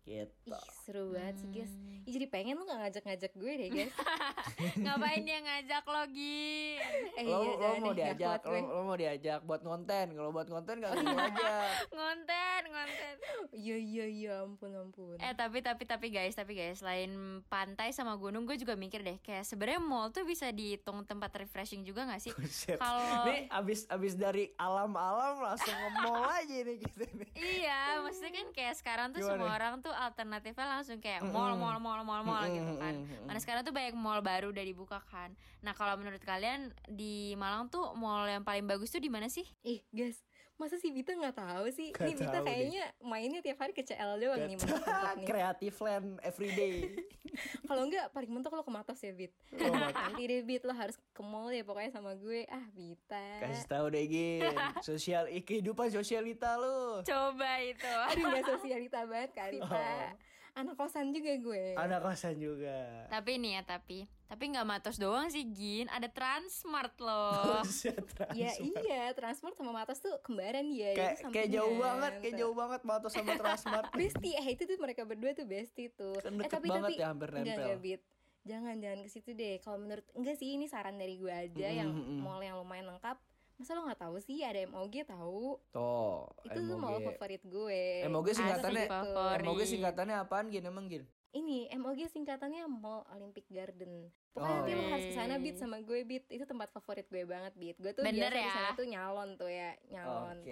Gitu 0.05 0.53
seru 0.85 1.09
banget 1.09 1.41
sih 1.41 1.49
guys. 1.49 1.73
Ih, 2.05 2.13
Jadi 2.13 2.29
pengen 2.29 2.61
lo 2.61 2.69
gak 2.69 2.77
ngajak-ngajak 2.77 3.33
gue 3.33 3.53
deh 3.57 3.69
guys. 3.73 3.93
Ngapain 4.85 5.25
dia 5.25 5.41
ngajak 5.41 5.81
lo 5.89 6.03
Gi? 6.13 6.77
Eh 7.17 7.23
lo, 7.25 7.41
iya 7.41 7.57
lo 7.57 7.69
mau 7.81 7.93
diajak 7.97 8.41
lo, 8.45 8.53
lo 8.61 8.81
mau 8.85 8.93
diajak 8.93 9.41
buat 9.41 9.65
konten. 9.65 10.13
Kalau 10.13 10.29
buat 10.29 10.45
konten 10.45 10.85
gak 10.85 10.93
gitu 10.93 11.17
aja 11.17 11.53
ngonten 11.89 12.61
ngonten. 12.69 13.15
Iya 13.57 13.77
iya 13.81 14.05
iya 14.05 14.33
ampun 14.45 14.69
ampun. 14.77 15.17
Eh 15.17 15.33
tapi 15.33 15.65
tapi 15.65 15.89
tapi 15.89 16.13
guys 16.13 16.37
tapi 16.37 16.53
guys 16.53 16.85
selain 16.85 17.41
pantai 17.49 17.89
sama 17.89 18.13
gunung 18.21 18.45
gue 18.45 18.53
juga 18.61 18.77
mikir 18.77 19.01
deh 19.01 19.17
kayak 19.25 19.41
sebenarnya 19.41 19.81
mall 19.81 20.13
tuh 20.13 20.29
bisa 20.29 20.53
dihitung 20.53 21.01
tempat 21.09 21.33
refreshing 21.41 21.81
juga 21.81 22.05
gak 22.05 22.21
sih? 22.21 22.33
Kalau 22.77 23.25
nih 23.25 23.49
abis 23.49 23.89
abis 23.89 24.13
dari 24.13 24.53
alam-alam 24.61 25.41
langsung 25.41 25.73
nge-mall 25.73 26.29
aja 26.37 26.53
nih 26.53 26.77
gitu 26.85 27.01
nih. 27.17 27.29
Iya 27.33 28.05
maksudnya 28.05 28.29
kan 28.29 28.47
kayak 28.53 28.75
sekarang 28.77 29.07
tuh 29.09 29.25
Gimana? 29.25 29.33
semua 29.33 29.49
orang 29.57 29.73
tuh 29.81 29.89
alternatifnya 29.89 30.74
langsung 30.81 30.99
kayak 30.99 31.23
mall 31.23 31.55
mall 31.55 31.79
mall 31.79 32.01
mall 32.03 32.23
mall 32.23 32.45
gitu 32.47 32.73
kan. 32.79 32.93
Mana 33.23 33.39
sekarang 33.39 33.61
tuh 33.63 33.71
banyak 33.71 33.95
mall 33.95 34.19
baru 34.19 34.51
udah 34.51 34.65
dibuka 34.65 34.99
kan. 35.07 35.31
Nah 35.63 35.71
kalau 35.73 35.95
menurut 35.95 36.21
kalian 36.21 36.75
di 36.85 37.33
Malang 37.39 37.71
tuh 37.71 37.95
mall 37.95 38.27
yang 38.27 38.43
paling 38.43 38.67
bagus 38.67 38.91
tuh 38.91 39.01
di 39.01 39.09
mana 39.09 39.31
sih? 39.31 39.45
Ih 39.63 39.81
guys 39.89 40.21
Masa 40.55 40.79
sih 40.79 40.87
Bita 40.87 41.11
gak 41.19 41.35
tahu 41.35 41.67
sih? 41.67 41.91
Nggak 41.91 42.07
Nih 42.07 42.15
Bita 42.15 42.39
kayaknya 42.39 42.83
mainnya 43.03 43.39
tiap 43.43 43.59
hari 43.59 43.75
ke 43.75 43.83
CL 43.83 44.23
doang 44.23 44.39
nih 44.47 44.55
mentok 44.55 44.87
nih. 45.19 45.27
Creative 45.27 45.77
land 45.83 46.07
everyday 46.23 46.95
Kalau 47.67 47.83
enggak 47.83 48.07
paling 48.15 48.31
mentok 48.31 48.55
lo 48.55 48.63
ke 48.63 48.71
Matos 48.71 49.03
ya 49.03 49.11
Bit 49.11 49.35
Oh. 49.59 49.75
Nanti 50.07 50.23
deh 50.23 50.47
Bit 50.47 50.63
lo 50.63 50.71
harus 50.71 50.95
ke 50.95 51.21
mall 51.27 51.51
ya 51.51 51.67
pokoknya 51.67 51.91
sama 51.91 52.15
gue. 52.15 52.47
Ah 52.47 52.63
Bita 52.71 53.43
Kasih 53.43 53.67
tahu 53.67 53.85
deh 53.91 54.07
Gin. 54.07 54.47
Sosial 54.87 55.27
eh, 55.27 55.43
kehidupan 55.43 55.91
sosialita 55.91 56.55
lu 56.55 57.03
Coba 57.03 57.51
itu. 57.59 57.91
Aduh 58.15 58.25
gak 58.31 58.45
sosialita 58.55 59.03
banget 59.03 59.31
kali 59.35 59.59
Oh. 59.59 59.67
Pak 59.67 60.34
Anak 60.55 60.73
kosan 60.73 61.11
juga 61.11 61.35
gue 61.35 61.75
Ada 61.75 61.99
kosan 61.99 62.35
juga 62.35 63.05
tapi 63.05 63.35
nih 63.35 63.59
ya 63.59 63.63
tapi 63.65 63.97
tapi 64.25 64.43
nggak 64.49 64.63
matos 64.63 64.95
doang 64.95 65.27
sih 65.27 65.45
Gin 65.47 65.85
ada 65.87 66.07
Transmart 66.07 66.97
loh. 66.97 67.61
Buset, 67.61 67.93
Ya 68.31 68.49
Transmart. 68.49 68.81
iya 68.81 69.03
Transmart 69.11 69.53
sama 69.53 69.71
Matos 69.71 69.99
tuh 69.99 70.17
kembaran 70.19 70.65
dia 70.65 70.91
Kayak 70.91 71.13
itu 71.13 71.29
kayak 71.29 71.49
jauh 71.51 71.75
banget, 71.77 72.11
kayak 72.17 72.33
tuh. 72.33 72.39
jauh 72.41 72.55
banget 72.55 72.81
Matos 72.81 73.11
sama 73.13 73.31
Transmart. 73.37 73.89
Bestie, 73.93 74.33
eh 74.33 74.47
itu 74.49 74.63
tuh 74.63 74.77
mereka 74.77 75.03
berdua 75.03 75.31
tuh 75.31 75.45
bestie 75.45 75.91
tuh. 75.91 76.17
Kan 76.17 76.33
eh 76.35 76.49
tapi 76.49 76.67
banget 76.67 76.89
tapi 76.89 76.93
ya, 76.95 77.05
hampir 77.05 77.29
enggak 77.29 77.43
nempel. 77.45 77.61
enggak 77.61 77.79
bit. 77.79 78.01
Jangan 78.43 78.75
jangan 78.77 78.99
ke 79.01 79.09
situ 79.09 79.29
deh. 79.31 79.55
Kalau 79.59 79.77
menurut 79.77 80.05
enggak 80.11 80.35
sih 80.35 80.49
ini 80.51 80.65
saran 80.65 80.95
dari 80.95 81.15
gue 81.15 81.29
aja 81.29 81.67
yang 81.69 81.89
Mm, 81.89 81.99
mm, 81.99 82.09
mm. 82.11 82.21
mall 82.21 82.39
yang 82.39 82.55
lumayan 82.55 82.87
lengkap. 82.87 83.17
Masa 83.55 83.71
lo 83.71 83.87
nggak 83.87 84.01
tahu 84.01 84.19
sih 84.19 84.43
ada 84.43 84.59
MOG 84.65 85.07
tahu? 85.07 85.55
Tuh, 85.71 86.27
Itu 86.43 86.59
tuh 86.61 86.75
mall 86.75 86.99
MOG. 86.99 87.07
favorit 87.09 87.39
gue. 87.41 88.03
MOG 88.05 88.27
singkatannya- 88.29 88.83
tuh. 88.85 88.91
Favorit. 88.91 89.43
MOG 89.43 89.59
singkatannya 89.63 90.15
apaan 90.17 90.47
Gin 90.49 90.65
emang 90.65 90.85
Gin? 90.85 91.07
Ini 91.31 91.67
MOG 91.73 91.99
singkatannya 92.05 92.63
Mall 92.65 93.03
Olympic 93.09 93.43
Garden. 93.47 94.07
Pokoknya 94.29 94.43
Oh, 94.45 94.55
nanti 94.57 94.71
lo 94.71 94.79
iya. 94.81 94.89
harus 94.89 95.05
ke 95.05 95.13
sana 95.13 95.35
bit 95.37 95.55
sama 95.55 95.79
gue 95.79 95.99
bit. 96.03 96.23
Itu 96.29 96.43
tempat 96.43 96.67
favorit 96.69 97.03
gue 97.05 97.23
banget 97.23 97.51
bit. 97.53 97.75
Gue 97.77 97.91
tuh 97.91 98.03
Bener 98.03 98.27
biasa 98.27 98.39
ya? 98.41 98.51
sana 98.53 98.69
tuh 98.73 98.85
nyalon 98.85 99.29
tuh 99.35 99.47
ya, 99.49 99.71
nyalon. 99.89 100.35
Oke. 100.37 100.51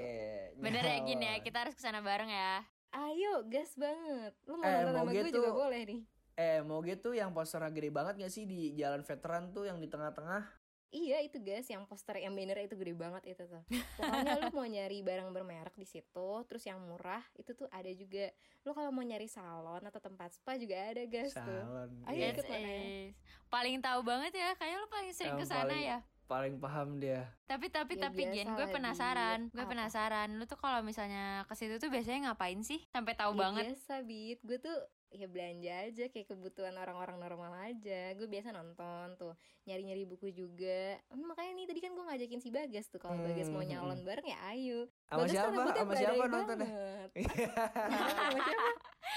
tuh. 0.53 0.59
Bener 0.59 0.83
ya 0.83 0.97
Gin 1.01 1.21
ya 1.21 1.33
kita 1.39 1.57
harus 1.59 1.73
ke 1.73 1.81
sana 1.81 1.99
bareng 1.99 2.27
ya. 2.27 2.63
Ayo, 2.93 3.43
gas 3.45 3.75
banget. 3.75 4.31
Lo 4.43 4.55
mau 4.55 4.63
Eh, 4.65 4.71
nonton 4.77 4.91
sama 4.93 5.03
MOG 5.05 5.15
gue 5.17 5.23
juga 5.29 5.49
tuh- 5.49 5.57
boleh 5.57 5.81
nih. 5.83 6.01
Eh, 6.33 6.59
MOG 6.61 6.87
tuh 6.97 7.13
yang 7.13 7.31
posternya 7.31 7.69
gede 7.69 7.89
banget 7.89 8.13
gak 8.17 8.31
sih 8.31 8.43
di 8.43 8.73
Jalan 8.73 9.01
Veteran 9.01 9.43
tuh 9.49 9.63
yang 9.63 9.77
di 9.77 9.85
tengah-tengah? 9.85 10.62
Iya 10.93 11.25
itu 11.25 11.41
guys, 11.41 11.65
yang 11.65 11.83
poster 11.83 12.13
yang 12.15 12.31
banner 12.31 12.61
itu 12.61 12.77
gede 12.77 12.93
banget 12.93 13.23
itu 13.27 13.43
tuh. 13.43 13.65
Pokoknya 13.97 14.37
lu 14.37 14.53
mau 14.53 14.61
nyari 14.63 15.01
barang 15.01 15.25
bermerek 15.27 15.73
di 15.73 15.89
situ, 15.89 16.29
terus 16.45 16.61
yang 16.63 16.77
murah 16.79 17.25
itu 17.33 17.49
tuh 17.51 17.65
ada 17.67 17.89
juga. 17.89 18.29
Lu 18.61 18.71
kalau 18.71 18.93
mau 18.93 19.01
nyari 19.01 19.25
salon 19.25 19.81
atau 19.81 19.97
tempat 19.97 20.29
spa 20.31 20.53
juga 20.53 20.77
ada 20.77 21.01
guys 21.03 21.33
tuh. 21.33 21.41
Salon. 21.41 21.89
Iya. 22.05 22.29
ikut. 22.31 22.45
makanya. 22.45 22.77
is. 23.09 23.17
Paling 23.49 23.81
tahu 23.81 23.99
banget 24.05 24.31
ya, 24.33 24.53
kayaknya 24.53 24.77
lo 24.77 24.87
paling 24.87 25.11
sering 25.11 25.33
ke 25.35 25.45
sana 25.45 25.65
paling- 25.65 25.81
ya. 25.83 25.99
Paling 26.23 26.55
paham 26.55 26.89
dia. 26.97 27.21
Tapi 27.43 27.67
tapi 27.67 27.93
Ya 27.93 28.07
tapi 28.07 28.21
Gen, 28.29 28.47
gue 28.47 28.67
penasaran, 28.69 29.49
gue 29.49 29.65
penasaran. 29.65 30.29
Lu 30.37 30.45
tuh 30.45 30.55
kalau 30.55 30.79
misalnya 30.79 31.43
ke 31.43 31.53
situ 31.53 31.77
tuh 31.77 31.89
biasanya 31.89 32.31
ngapain 32.31 32.61
sih? 32.61 32.79
Sampai 32.87 33.17
tahu 33.17 33.33
Ya 33.33 33.39
banget. 33.43 33.63
biasa 33.73 34.05
bit, 34.05 34.39
gue 34.41 34.57
tuh 34.57 34.77
ya 35.13 35.25
belanja 35.25 35.73
aja 35.85 36.05
kayak 36.07 36.27
kebutuhan 36.27 36.73
orang-orang 36.73 37.17
normal 37.17 37.53
aja. 37.61 38.11
Gue 38.13 38.25
biasa 38.25 38.49
nonton 38.49 39.13
tuh, 39.15 39.33
nyari-nyari 39.63 40.03
buku 40.03 40.29
juga. 40.29 40.97
Hmm, 41.07 41.23
makanya 41.23 41.53
nih 41.53 41.65
tadi 41.65 41.79
kan 41.79 41.93
gue 41.93 42.03
ngajakin 42.03 42.41
si 42.41 42.49
Bagas 42.49 42.85
tuh 42.87 42.97
kalau 42.97 43.15
Bagas 43.17 43.47
mau 43.47 43.61
Hmm, 43.61 43.71
nyalon 43.71 44.01
bareng 44.01 44.25
ya 44.25 44.37
ayo. 44.49 44.79
Sama 45.05 45.21
Bagas 45.21 45.31
siapa? 45.31 45.61
Sama 45.71 45.93
siapa 45.93 46.23
nontonnya? 46.27 46.67
sama 46.67 48.39
siapa? 48.39 48.69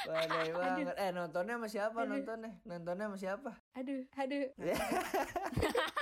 Badai 0.07 0.49
banget. 0.55 0.95
Eh 0.95 1.11
nontonnya 1.11 1.55
sama 1.57 1.69
siapa 1.69 1.99
nontonnya? 2.05 2.51
Nontonnya 2.63 3.05
sama 3.07 3.19
siapa? 3.19 3.51
aduh 3.73 4.03
aduh 4.15 4.45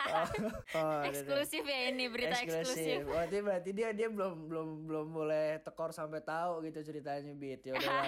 Oh, 0.05 0.29
oh, 0.77 1.01
udah. 1.01 1.11
eksklusif 1.11 1.65
ya 1.65 1.91
ini 1.91 2.07
berita 2.07 2.39
eksklusif. 2.39 3.03
Berarti 3.03 3.37
berarti 3.41 3.71
dia 3.73 3.91
dia 3.91 4.07
belum 4.07 4.47
belum 4.47 4.69
belum 4.87 5.07
boleh 5.11 5.59
tekor 5.59 5.91
sampai 5.91 6.23
tahu 6.23 6.63
gitu 6.63 6.85
ceritanya 6.85 7.35
Bit. 7.35 7.67
Ya 7.67 7.75
udah 7.75 7.91
lah, 7.91 8.07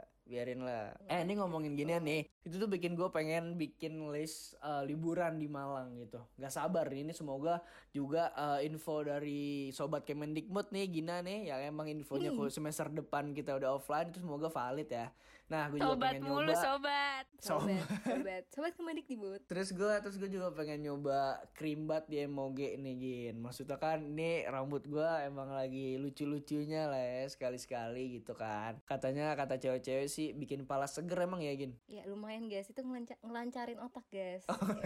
biarin 0.32 0.64
lah. 0.64 0.96
Eh 1.12 1.20
ini 1.20 1.36
ngomongin 1.36 1.76
ginian 1.76 2.00
nih. 2.00 2.24
Itu 2.40 2.56
tuh 2.56 2.64
bikin 2.72 2.96
gue 2.96 3.04
pengen 3.12 3.60
bikin 3.60 4.08
list 4.08 4.56
eh, 4.64 4.88
liburan 4.88 5.36
di 5.36 5.44
Malang 5.44 5.92
gitu. 6.00 6.24
Gak 6.40 6.48
sabar 6.56 6.88
nih. 6.88 7.04
Ini 7.04 7.12
semoga 7.12 7.60
juga 7.92 8.32
eh, 8.32 8.64
info 8.64 9.04
dari 9.04 9.68
sobat 9.76 10.08
Kemendikbud 10.08 10.72
nih 10.72 10.88
Gina 10.88 11.20
nih 11.20 11.52
yang 11.52 11.60
emang 11.76 11.92
infonya 11.92 12.32
kalau 12.32 12.48
semester 12.48 12.88
depan 12.88 13.36
kita 13.36 13.52
udah 13.60 13.76
offline 13.76 14.08
itu 14.08 14.24
semoga 14.24 14.48
valid 14.48 14.88
ya. 14.88 15.12
Nah, 15.44 15.66
gue 15.66 15.76
juga 15.76 15.90
Sobat 15.90 16.12
pengen 16.12 16.22
mulu 16.24 16.48
nyoba. 16.48 16.62
sobat. 16.62 17.24
sobat 17.36 17.82
sobat 18.00 18.42
sobat 18.48 18.72
kemedik 18.72 19.04
dibut 19.04 19.40
Terus 19.44 19.68
gue 19.70 19.92
terus 19.98 20.16
gue 20.16 20.30
juga 20.30 20.48
pengen 20.50 20.80
nyoba 20.82 21.20
krimbat 21.52 22.06
di 22.06 22.22
MOG 22.22 22.56
nih 22.74 22.94
Gin. 22.96 23.36
Maksudnya 23.38 23.76
kan 23.76 24.00
ini 24.00 24.44
rambut 24.44 24.82
gue 24.82 25.02
emang 25.22 25.50
lagi 25.50 25.96
lucu-lucunya 25.96 26.86
lah 26.86 26.96
ya 26.96 27.24
sekali-sekali 27.26 28.16
gitu 28.16 28.32
kan. 28.32 28.80
Katanya 28.82 29.34
kata 29.34 29.56
cewek-cewek 29.56 30.06
sih 30.06 30.32
bikin 30.32 30.62
pala 30.62 30.86
seger 30.86 31.18
emang 31.20 31.40
ya 31.40 31.52
Gin. 31.52 31.74
ya 31.86 32.06
lumayan 32.06 32.46
guys 32.46 32.66
itu 32.66 32.80
ngelanca- 32.80 33.20
ngelancarin 33.20 33.78
otak 33.78 34.06
guys 34.08 34.46
Oh, 34.46 34.56
tuh. 34.62 34.80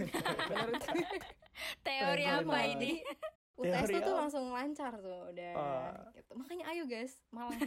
Teori 1.81 2.23
apa? 2.23 2.57
ini? 2.67 2.99
UTS 3.57 3.89
tuh, 3.89 4.01
tuh 4.03 4.15
langsung 4.15 4.43
lancar 4.49 4.93
tuh 4.95 5.21
udah 5.27 5.53
Oh. 5.53 5.89
gitu. 6.11 6.31
makanya 6.33 6.65
ayo 6.69 6.83
guys 6.85 7.17
malang 7.27 7.57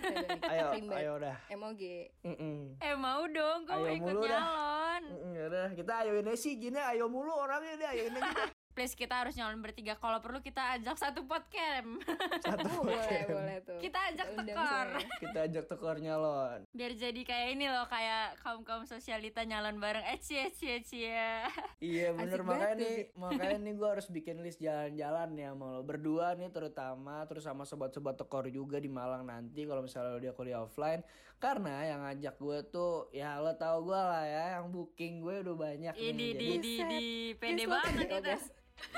Ayo, 0.45 0.65
Rimba. 0.73 0.95
ayo 0.97 1.11
udah. 1.17 1.37
MOG 1.51 1.83
Mm-mm. 2.23 2.79
Eh 2.79 2.95
mau 2.95 3.27
dong, 3.27 3.65
gue 3.65 3.73
Ayo 3.73 3.83
mau 3.83 3.91
ikut 3.93 4.07
mulu 4.13 4.23
nyalon. 4.25 5.03
Mm-mm, 5.05 5.31
yaudah, 5.35 5.69
kita 5.73 5.93
ayoin 6.01 6.25
aja 6.25 6.39
sih 6.39 6.55
Gina 6.57 6.87
ayo 6.87 7.07
mulu 7.07 7.33
orangnya 7.33 7.75
deh 7.75 7.89
ayoin 7.89 8.15
aja 8.15 8.31
deh. 8.39 8.51
Please 8.81 8.97
kita 8.97 9.13
harus 9.13 9.37
nyalon 9.37 9.61
bertiga. 9.61 9.93
Kalau 9.93 10.25
perlu 10.25 10.41
kita 10.41 10.73
ajak 10.73 10.97
satu 10.97 11.29
podcast. 11.29 11.85
Satu 12.49 12.65
Oh, 12.71 12.81
boleh 12.81 12.97
podcast. 12.97 13.29
boleh 13.29 13.57
tuh 13.61 13.77
Kita 13.77 13.99
ajak 14.09 14.27
Undang 14.33 14.47
tekor. 14.49 14.87
semua. 14.89 15.19
Kita 15.21 15.39
ajak 15.45 15.65
tekor 15.69 15.97
nyalon. 16.01 16.59
Biar 16.73 16.93
jadi 16.97 17.21
kayak 17.21 17.49
ini 17.53 17.67
loh, 17.69 17.85
kayak 17.85 18.41
kaum 18.41 18.65
kaum 18.65 18.89
sosialita 18.89 19.45
nyalon 19.45 19.77
bareng. 19.77 20.01
Eh 20.09 20.17
cie 20.17 20.49
cie 20.49 20.81
cie. 20.81 21.45
Iya 21.93 22.13
bener 22.13 22.41
Asik 22.41 22.49
makanya 22.49 22.75
nih 22.75 22.97
makanya 23.15 23.59
nih 23.59 23.73
gue 23.73 23.89
harus 23.91 24.07
bikin 24.09 24.37
list 24.41 24.61
jalan-jalan 24.61 25.29
ya 25.35 25.49
sama 25.51 25.67
lo 25.71 25.81
berdua 25.81 26.33
nih 26.33 26.49
terutama 26.49 27.25
terus 27.25 27.45
sama 27.45 27.65
sobat-sobat 27.65 28.17
tekor 28.17 28.49
juga 28.49 28.77
di 28.77 28.89
Malang 28.89 29.25
nanti 29.25 29.65
kalau 29.65 29.81
misalnya 29.81 30.13
lo 30.13 30.21
dia 30.21 30.33
kuliah 30.33 30.61
offline 30.61 31.01
karena 31.37 31.85
yang 31.87 32.01
ngajak 32.01 32.37
gue 32.37 32.59
tuh 32.67 33.09
ya 33.11 33.41
lo 33.41 33.57
tau 33.57 33.81
gue 33.81 33.97
lah 33.97 34.25
ya 34.25 34.45
yang 34.57 34.69
booking 34.69 35.21
gue 35.21 35.41
udah 35.41 35.57
banyak 35.59 35.93
Ini 35.97 36.13
di 36.31 36.37
di 36.37 36.49
Buset. 36.55 36.89
di 36.91 37.05
pede 37.35 37.65
banget 37.65 38.09
kita. 38.13 38.37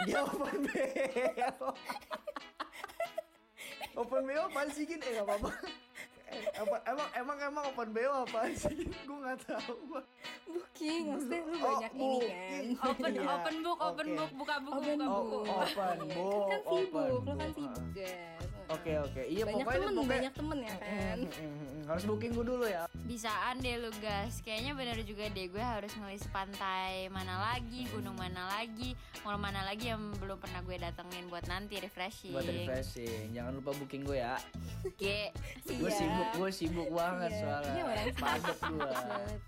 Dia 0.02 0.20
open 0.20 0.58
BO 0.62 1.68
open 3.94 4.22
BO 4.24 4.42
apaan 4.46 4.68
sih 4.68 4.84
Gin? 4.84 4.98
eh 4.98 5.12
gak 5.12 5.24
apa-apa 5.24 5.52
Eh, 6.32 6.48
apa, 6.56 6.80
emang 6.88 7.08
emang 7.12 7.38
emang 7.44 7.64
open 7.68 7.92
BO 7.92 8.24
apaan 8.24 8.52
sih 8.52 8.72
gue 8.88 9.18
nggak 9.20 9.36
tahu 9.44 9.76
booking 10.48 11.12
maksudnya 11.12 11.44
lu 11.44 11.52
Oh, 11.52 11.60
banyak 11.60 11.92
ini 11.92 12.18
kan. 12.24 12.64
Open 12.88 13.12
Iya, 13.12 13.22
open 13.28 13.54
book, 13.60 13.78
open 13.78 14.06
oke. 14.06 14.16
book, 14.16 14.32
buka 14.34 14.54
buku, 14.58 14.72
Open 14.74 14.96
buka 14.96 15.08
buku. 15.12 15.36
Oh, 15.44 15.60
open 15.60 15.96
Iya, 16.00 16.14
book, 16.16 16.48
kan 16.48 16.60
sibuk 16.64 17.04
lo 17.20 17.32
kan 17.36 17.50
sibuk 17.52 17.84
guys 17.92 18.41
oke 18.72 18.92
oke. 19.02 19.22
Iya 19.24 19.42
banyak 19.42 19.56
pokoknya 19.60 19.78
temen 19.78 19.92
pokoknya- 19.94 20.12
banyak 20.12 20.32
temen 20.32 20.58
ya 20.58 20.74
kan 20.76 21.18
harus 21.82 22.04
booking 22.04 22.32
gue 22.32 22.44
dulu 22.46 22.64
ya. 22.64 22.84
Bisaan 23.02 23.56
deh 23.58 23.76
lu 23.76 23.90
guys. 23.98 24.40
Kayaknya 24.40 24.72
bener 24.72 24.98
juga 25.02 25.24
deh 25.26 25.46
Gue 25.46 25.60
harus 25.60 25.92
ngelis 25.92 26.24
pantai 26.28 27.06
mana 27.08 27.36
lagi 27.44 27.84
Gunung 27.86 28.14
mana 28.14 28.46
lagi 28.48 28.94
Mall 29.20 29.36
mana 29.36 29.60
lagi 29.62 29.90
yang 29.90 30.14
belum 30.16 30.38
pernah 30.38 30.62
gue 30.62 30.78
datengin 30.78 31.26
Buat 31.26 31.44
nanti 31.46 31.76
refreshing. 31.76 32.32
Buat 32.32 32.46
refreshing. 32.46 33.32
Jangan 33.32 33.52
lupa 33.52 33.74
booking 33.74 34.02
gue 34.02 34.18
ya. 34.18 34.38
Ge. 34.94 35.34
gue 35.82 35.90
sibuk 35.90 36.28
gue 36.32 36.50
sibuk 36.50 36.88
banget 36.88 37.30
Iya. 37.30 37.40
soalnya. 37.40 37.72
Iya, 37.74 37.84
padet 38.14 38.58
gue 38.62 38.90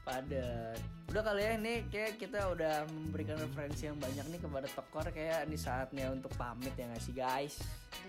padet 0.05 0.79
udah 1.05 1.23
kali 1.23 1.41
ya 1.41 1.53
ini 1.55 1.75
kayak 1.87 2.19
kita 2.19 2.43
udah 2.49 2.75
memberikan 2.89 3.39
referensi 3.39 3.87
yang 3.87 3.95
banyak 3.95 4.25
nih 4.25 4.41
kepada 4.41 4.67
tekor 4.67 5.07
kayak 5.07 5.47
ini 5.47 5.55
saatnya 5.55 6.11
untuk 6.11 6.33
pamit 6.35 6.75
ya 6.75 6.91
nggak 6.91 6.99
sih 6.99 7.15
guys? 7.15 7.55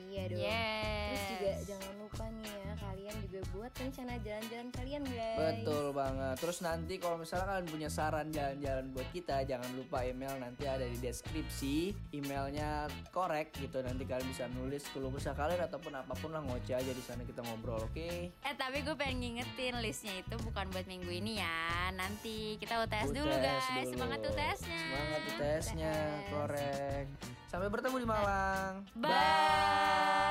Iya 0.01 0.23
dong. 0.25 0.41
Yes 0.41 1.04
terus 1.05 1.23
juga 1.29 1.51
jangan 1.69 1.93
lupa 2.01 2.25
nih 2.41 2.53
ya 2.55 2.73
kalian 2.79 3.15
juga 3.27 3.39
buat 3.53 3.71
rencana 3.75 4.13
jalan-jalan 4.23 4.69
kalian 4.73 5.03
guys. 5.05 5.39
Betul 5.39 5.85
banget. 5.93 6.35
Terus 6.41 6.57
nanti 6.63 6.93
kalau 6.97 7.17
misalnya 7.19 7.45
kalian 7.53 7.67
punya 7.69 7.89
saran 7.91 8.27
jalan-jalan 8.31 8.85
buat 8.91 9.09
kita 9.13 9.35
jangan 9.45 9.69
lupa 9.77 9.97
email 10.01 10.33
nanti 10.39 10.63
ada 10.65 10.85
di 10.85 10.97
deskripsi. 10.97 11.93
Emailnya 12.15 12.89
korek 13.11 13.53
gitu. 13.57 13.83
Nanti 13.83 14.03
kalian 14.07 14.27
bisa 14.29 14.45
nulis 14.51 14.83
keluh 14.89 15.11
kesah 15.13 15.35
kalian 15.37 15.61
ataupun 15.67 15.93
apa 15.95 16.13
pun 16.17 16.33
lah 16.33 16.41
ngoceh 16.41 16.75
aja 16.75 16.91
di 16.91 17.03
sana 17.03 17.21
kita 17.27 17.45
ngobrol 17.45 17.83
oke? 17.83 18.09
Eh 18.31 18.55
tapi 18.57 18.81
gue 18.81 18.95
pengen 18.97 19.21
ngingetin 19.21 19.77
listnya 19.83 20.21
itu 20.21 20.35
bukan 20.41 20.65
buat 20.71 20.85
minggu 20.87 21.11
ini 21.11 21.39
ya. 21.39 21.91
Nanti 21.93 22.57
kita 22.57 22.81
UTS 22.85 23.11
dulu 23.13 23.31
UTS 23.31 23.43
guys. 23.43 23.67
dulu. 23.69 23.91
Semangat 23.95 24.19
UTS-nya 24.25 24.77
Semangat 24.79 25.21
UTS-nya, 25.29 25.93
UTS. 25.93 26.29
korek. 26.31 27.05
Sampai 27.47 27.67
bertemu 27.71 27.95
di 28.01 28.07
Malang. 28.07 28.73
Bye 28.97 30.24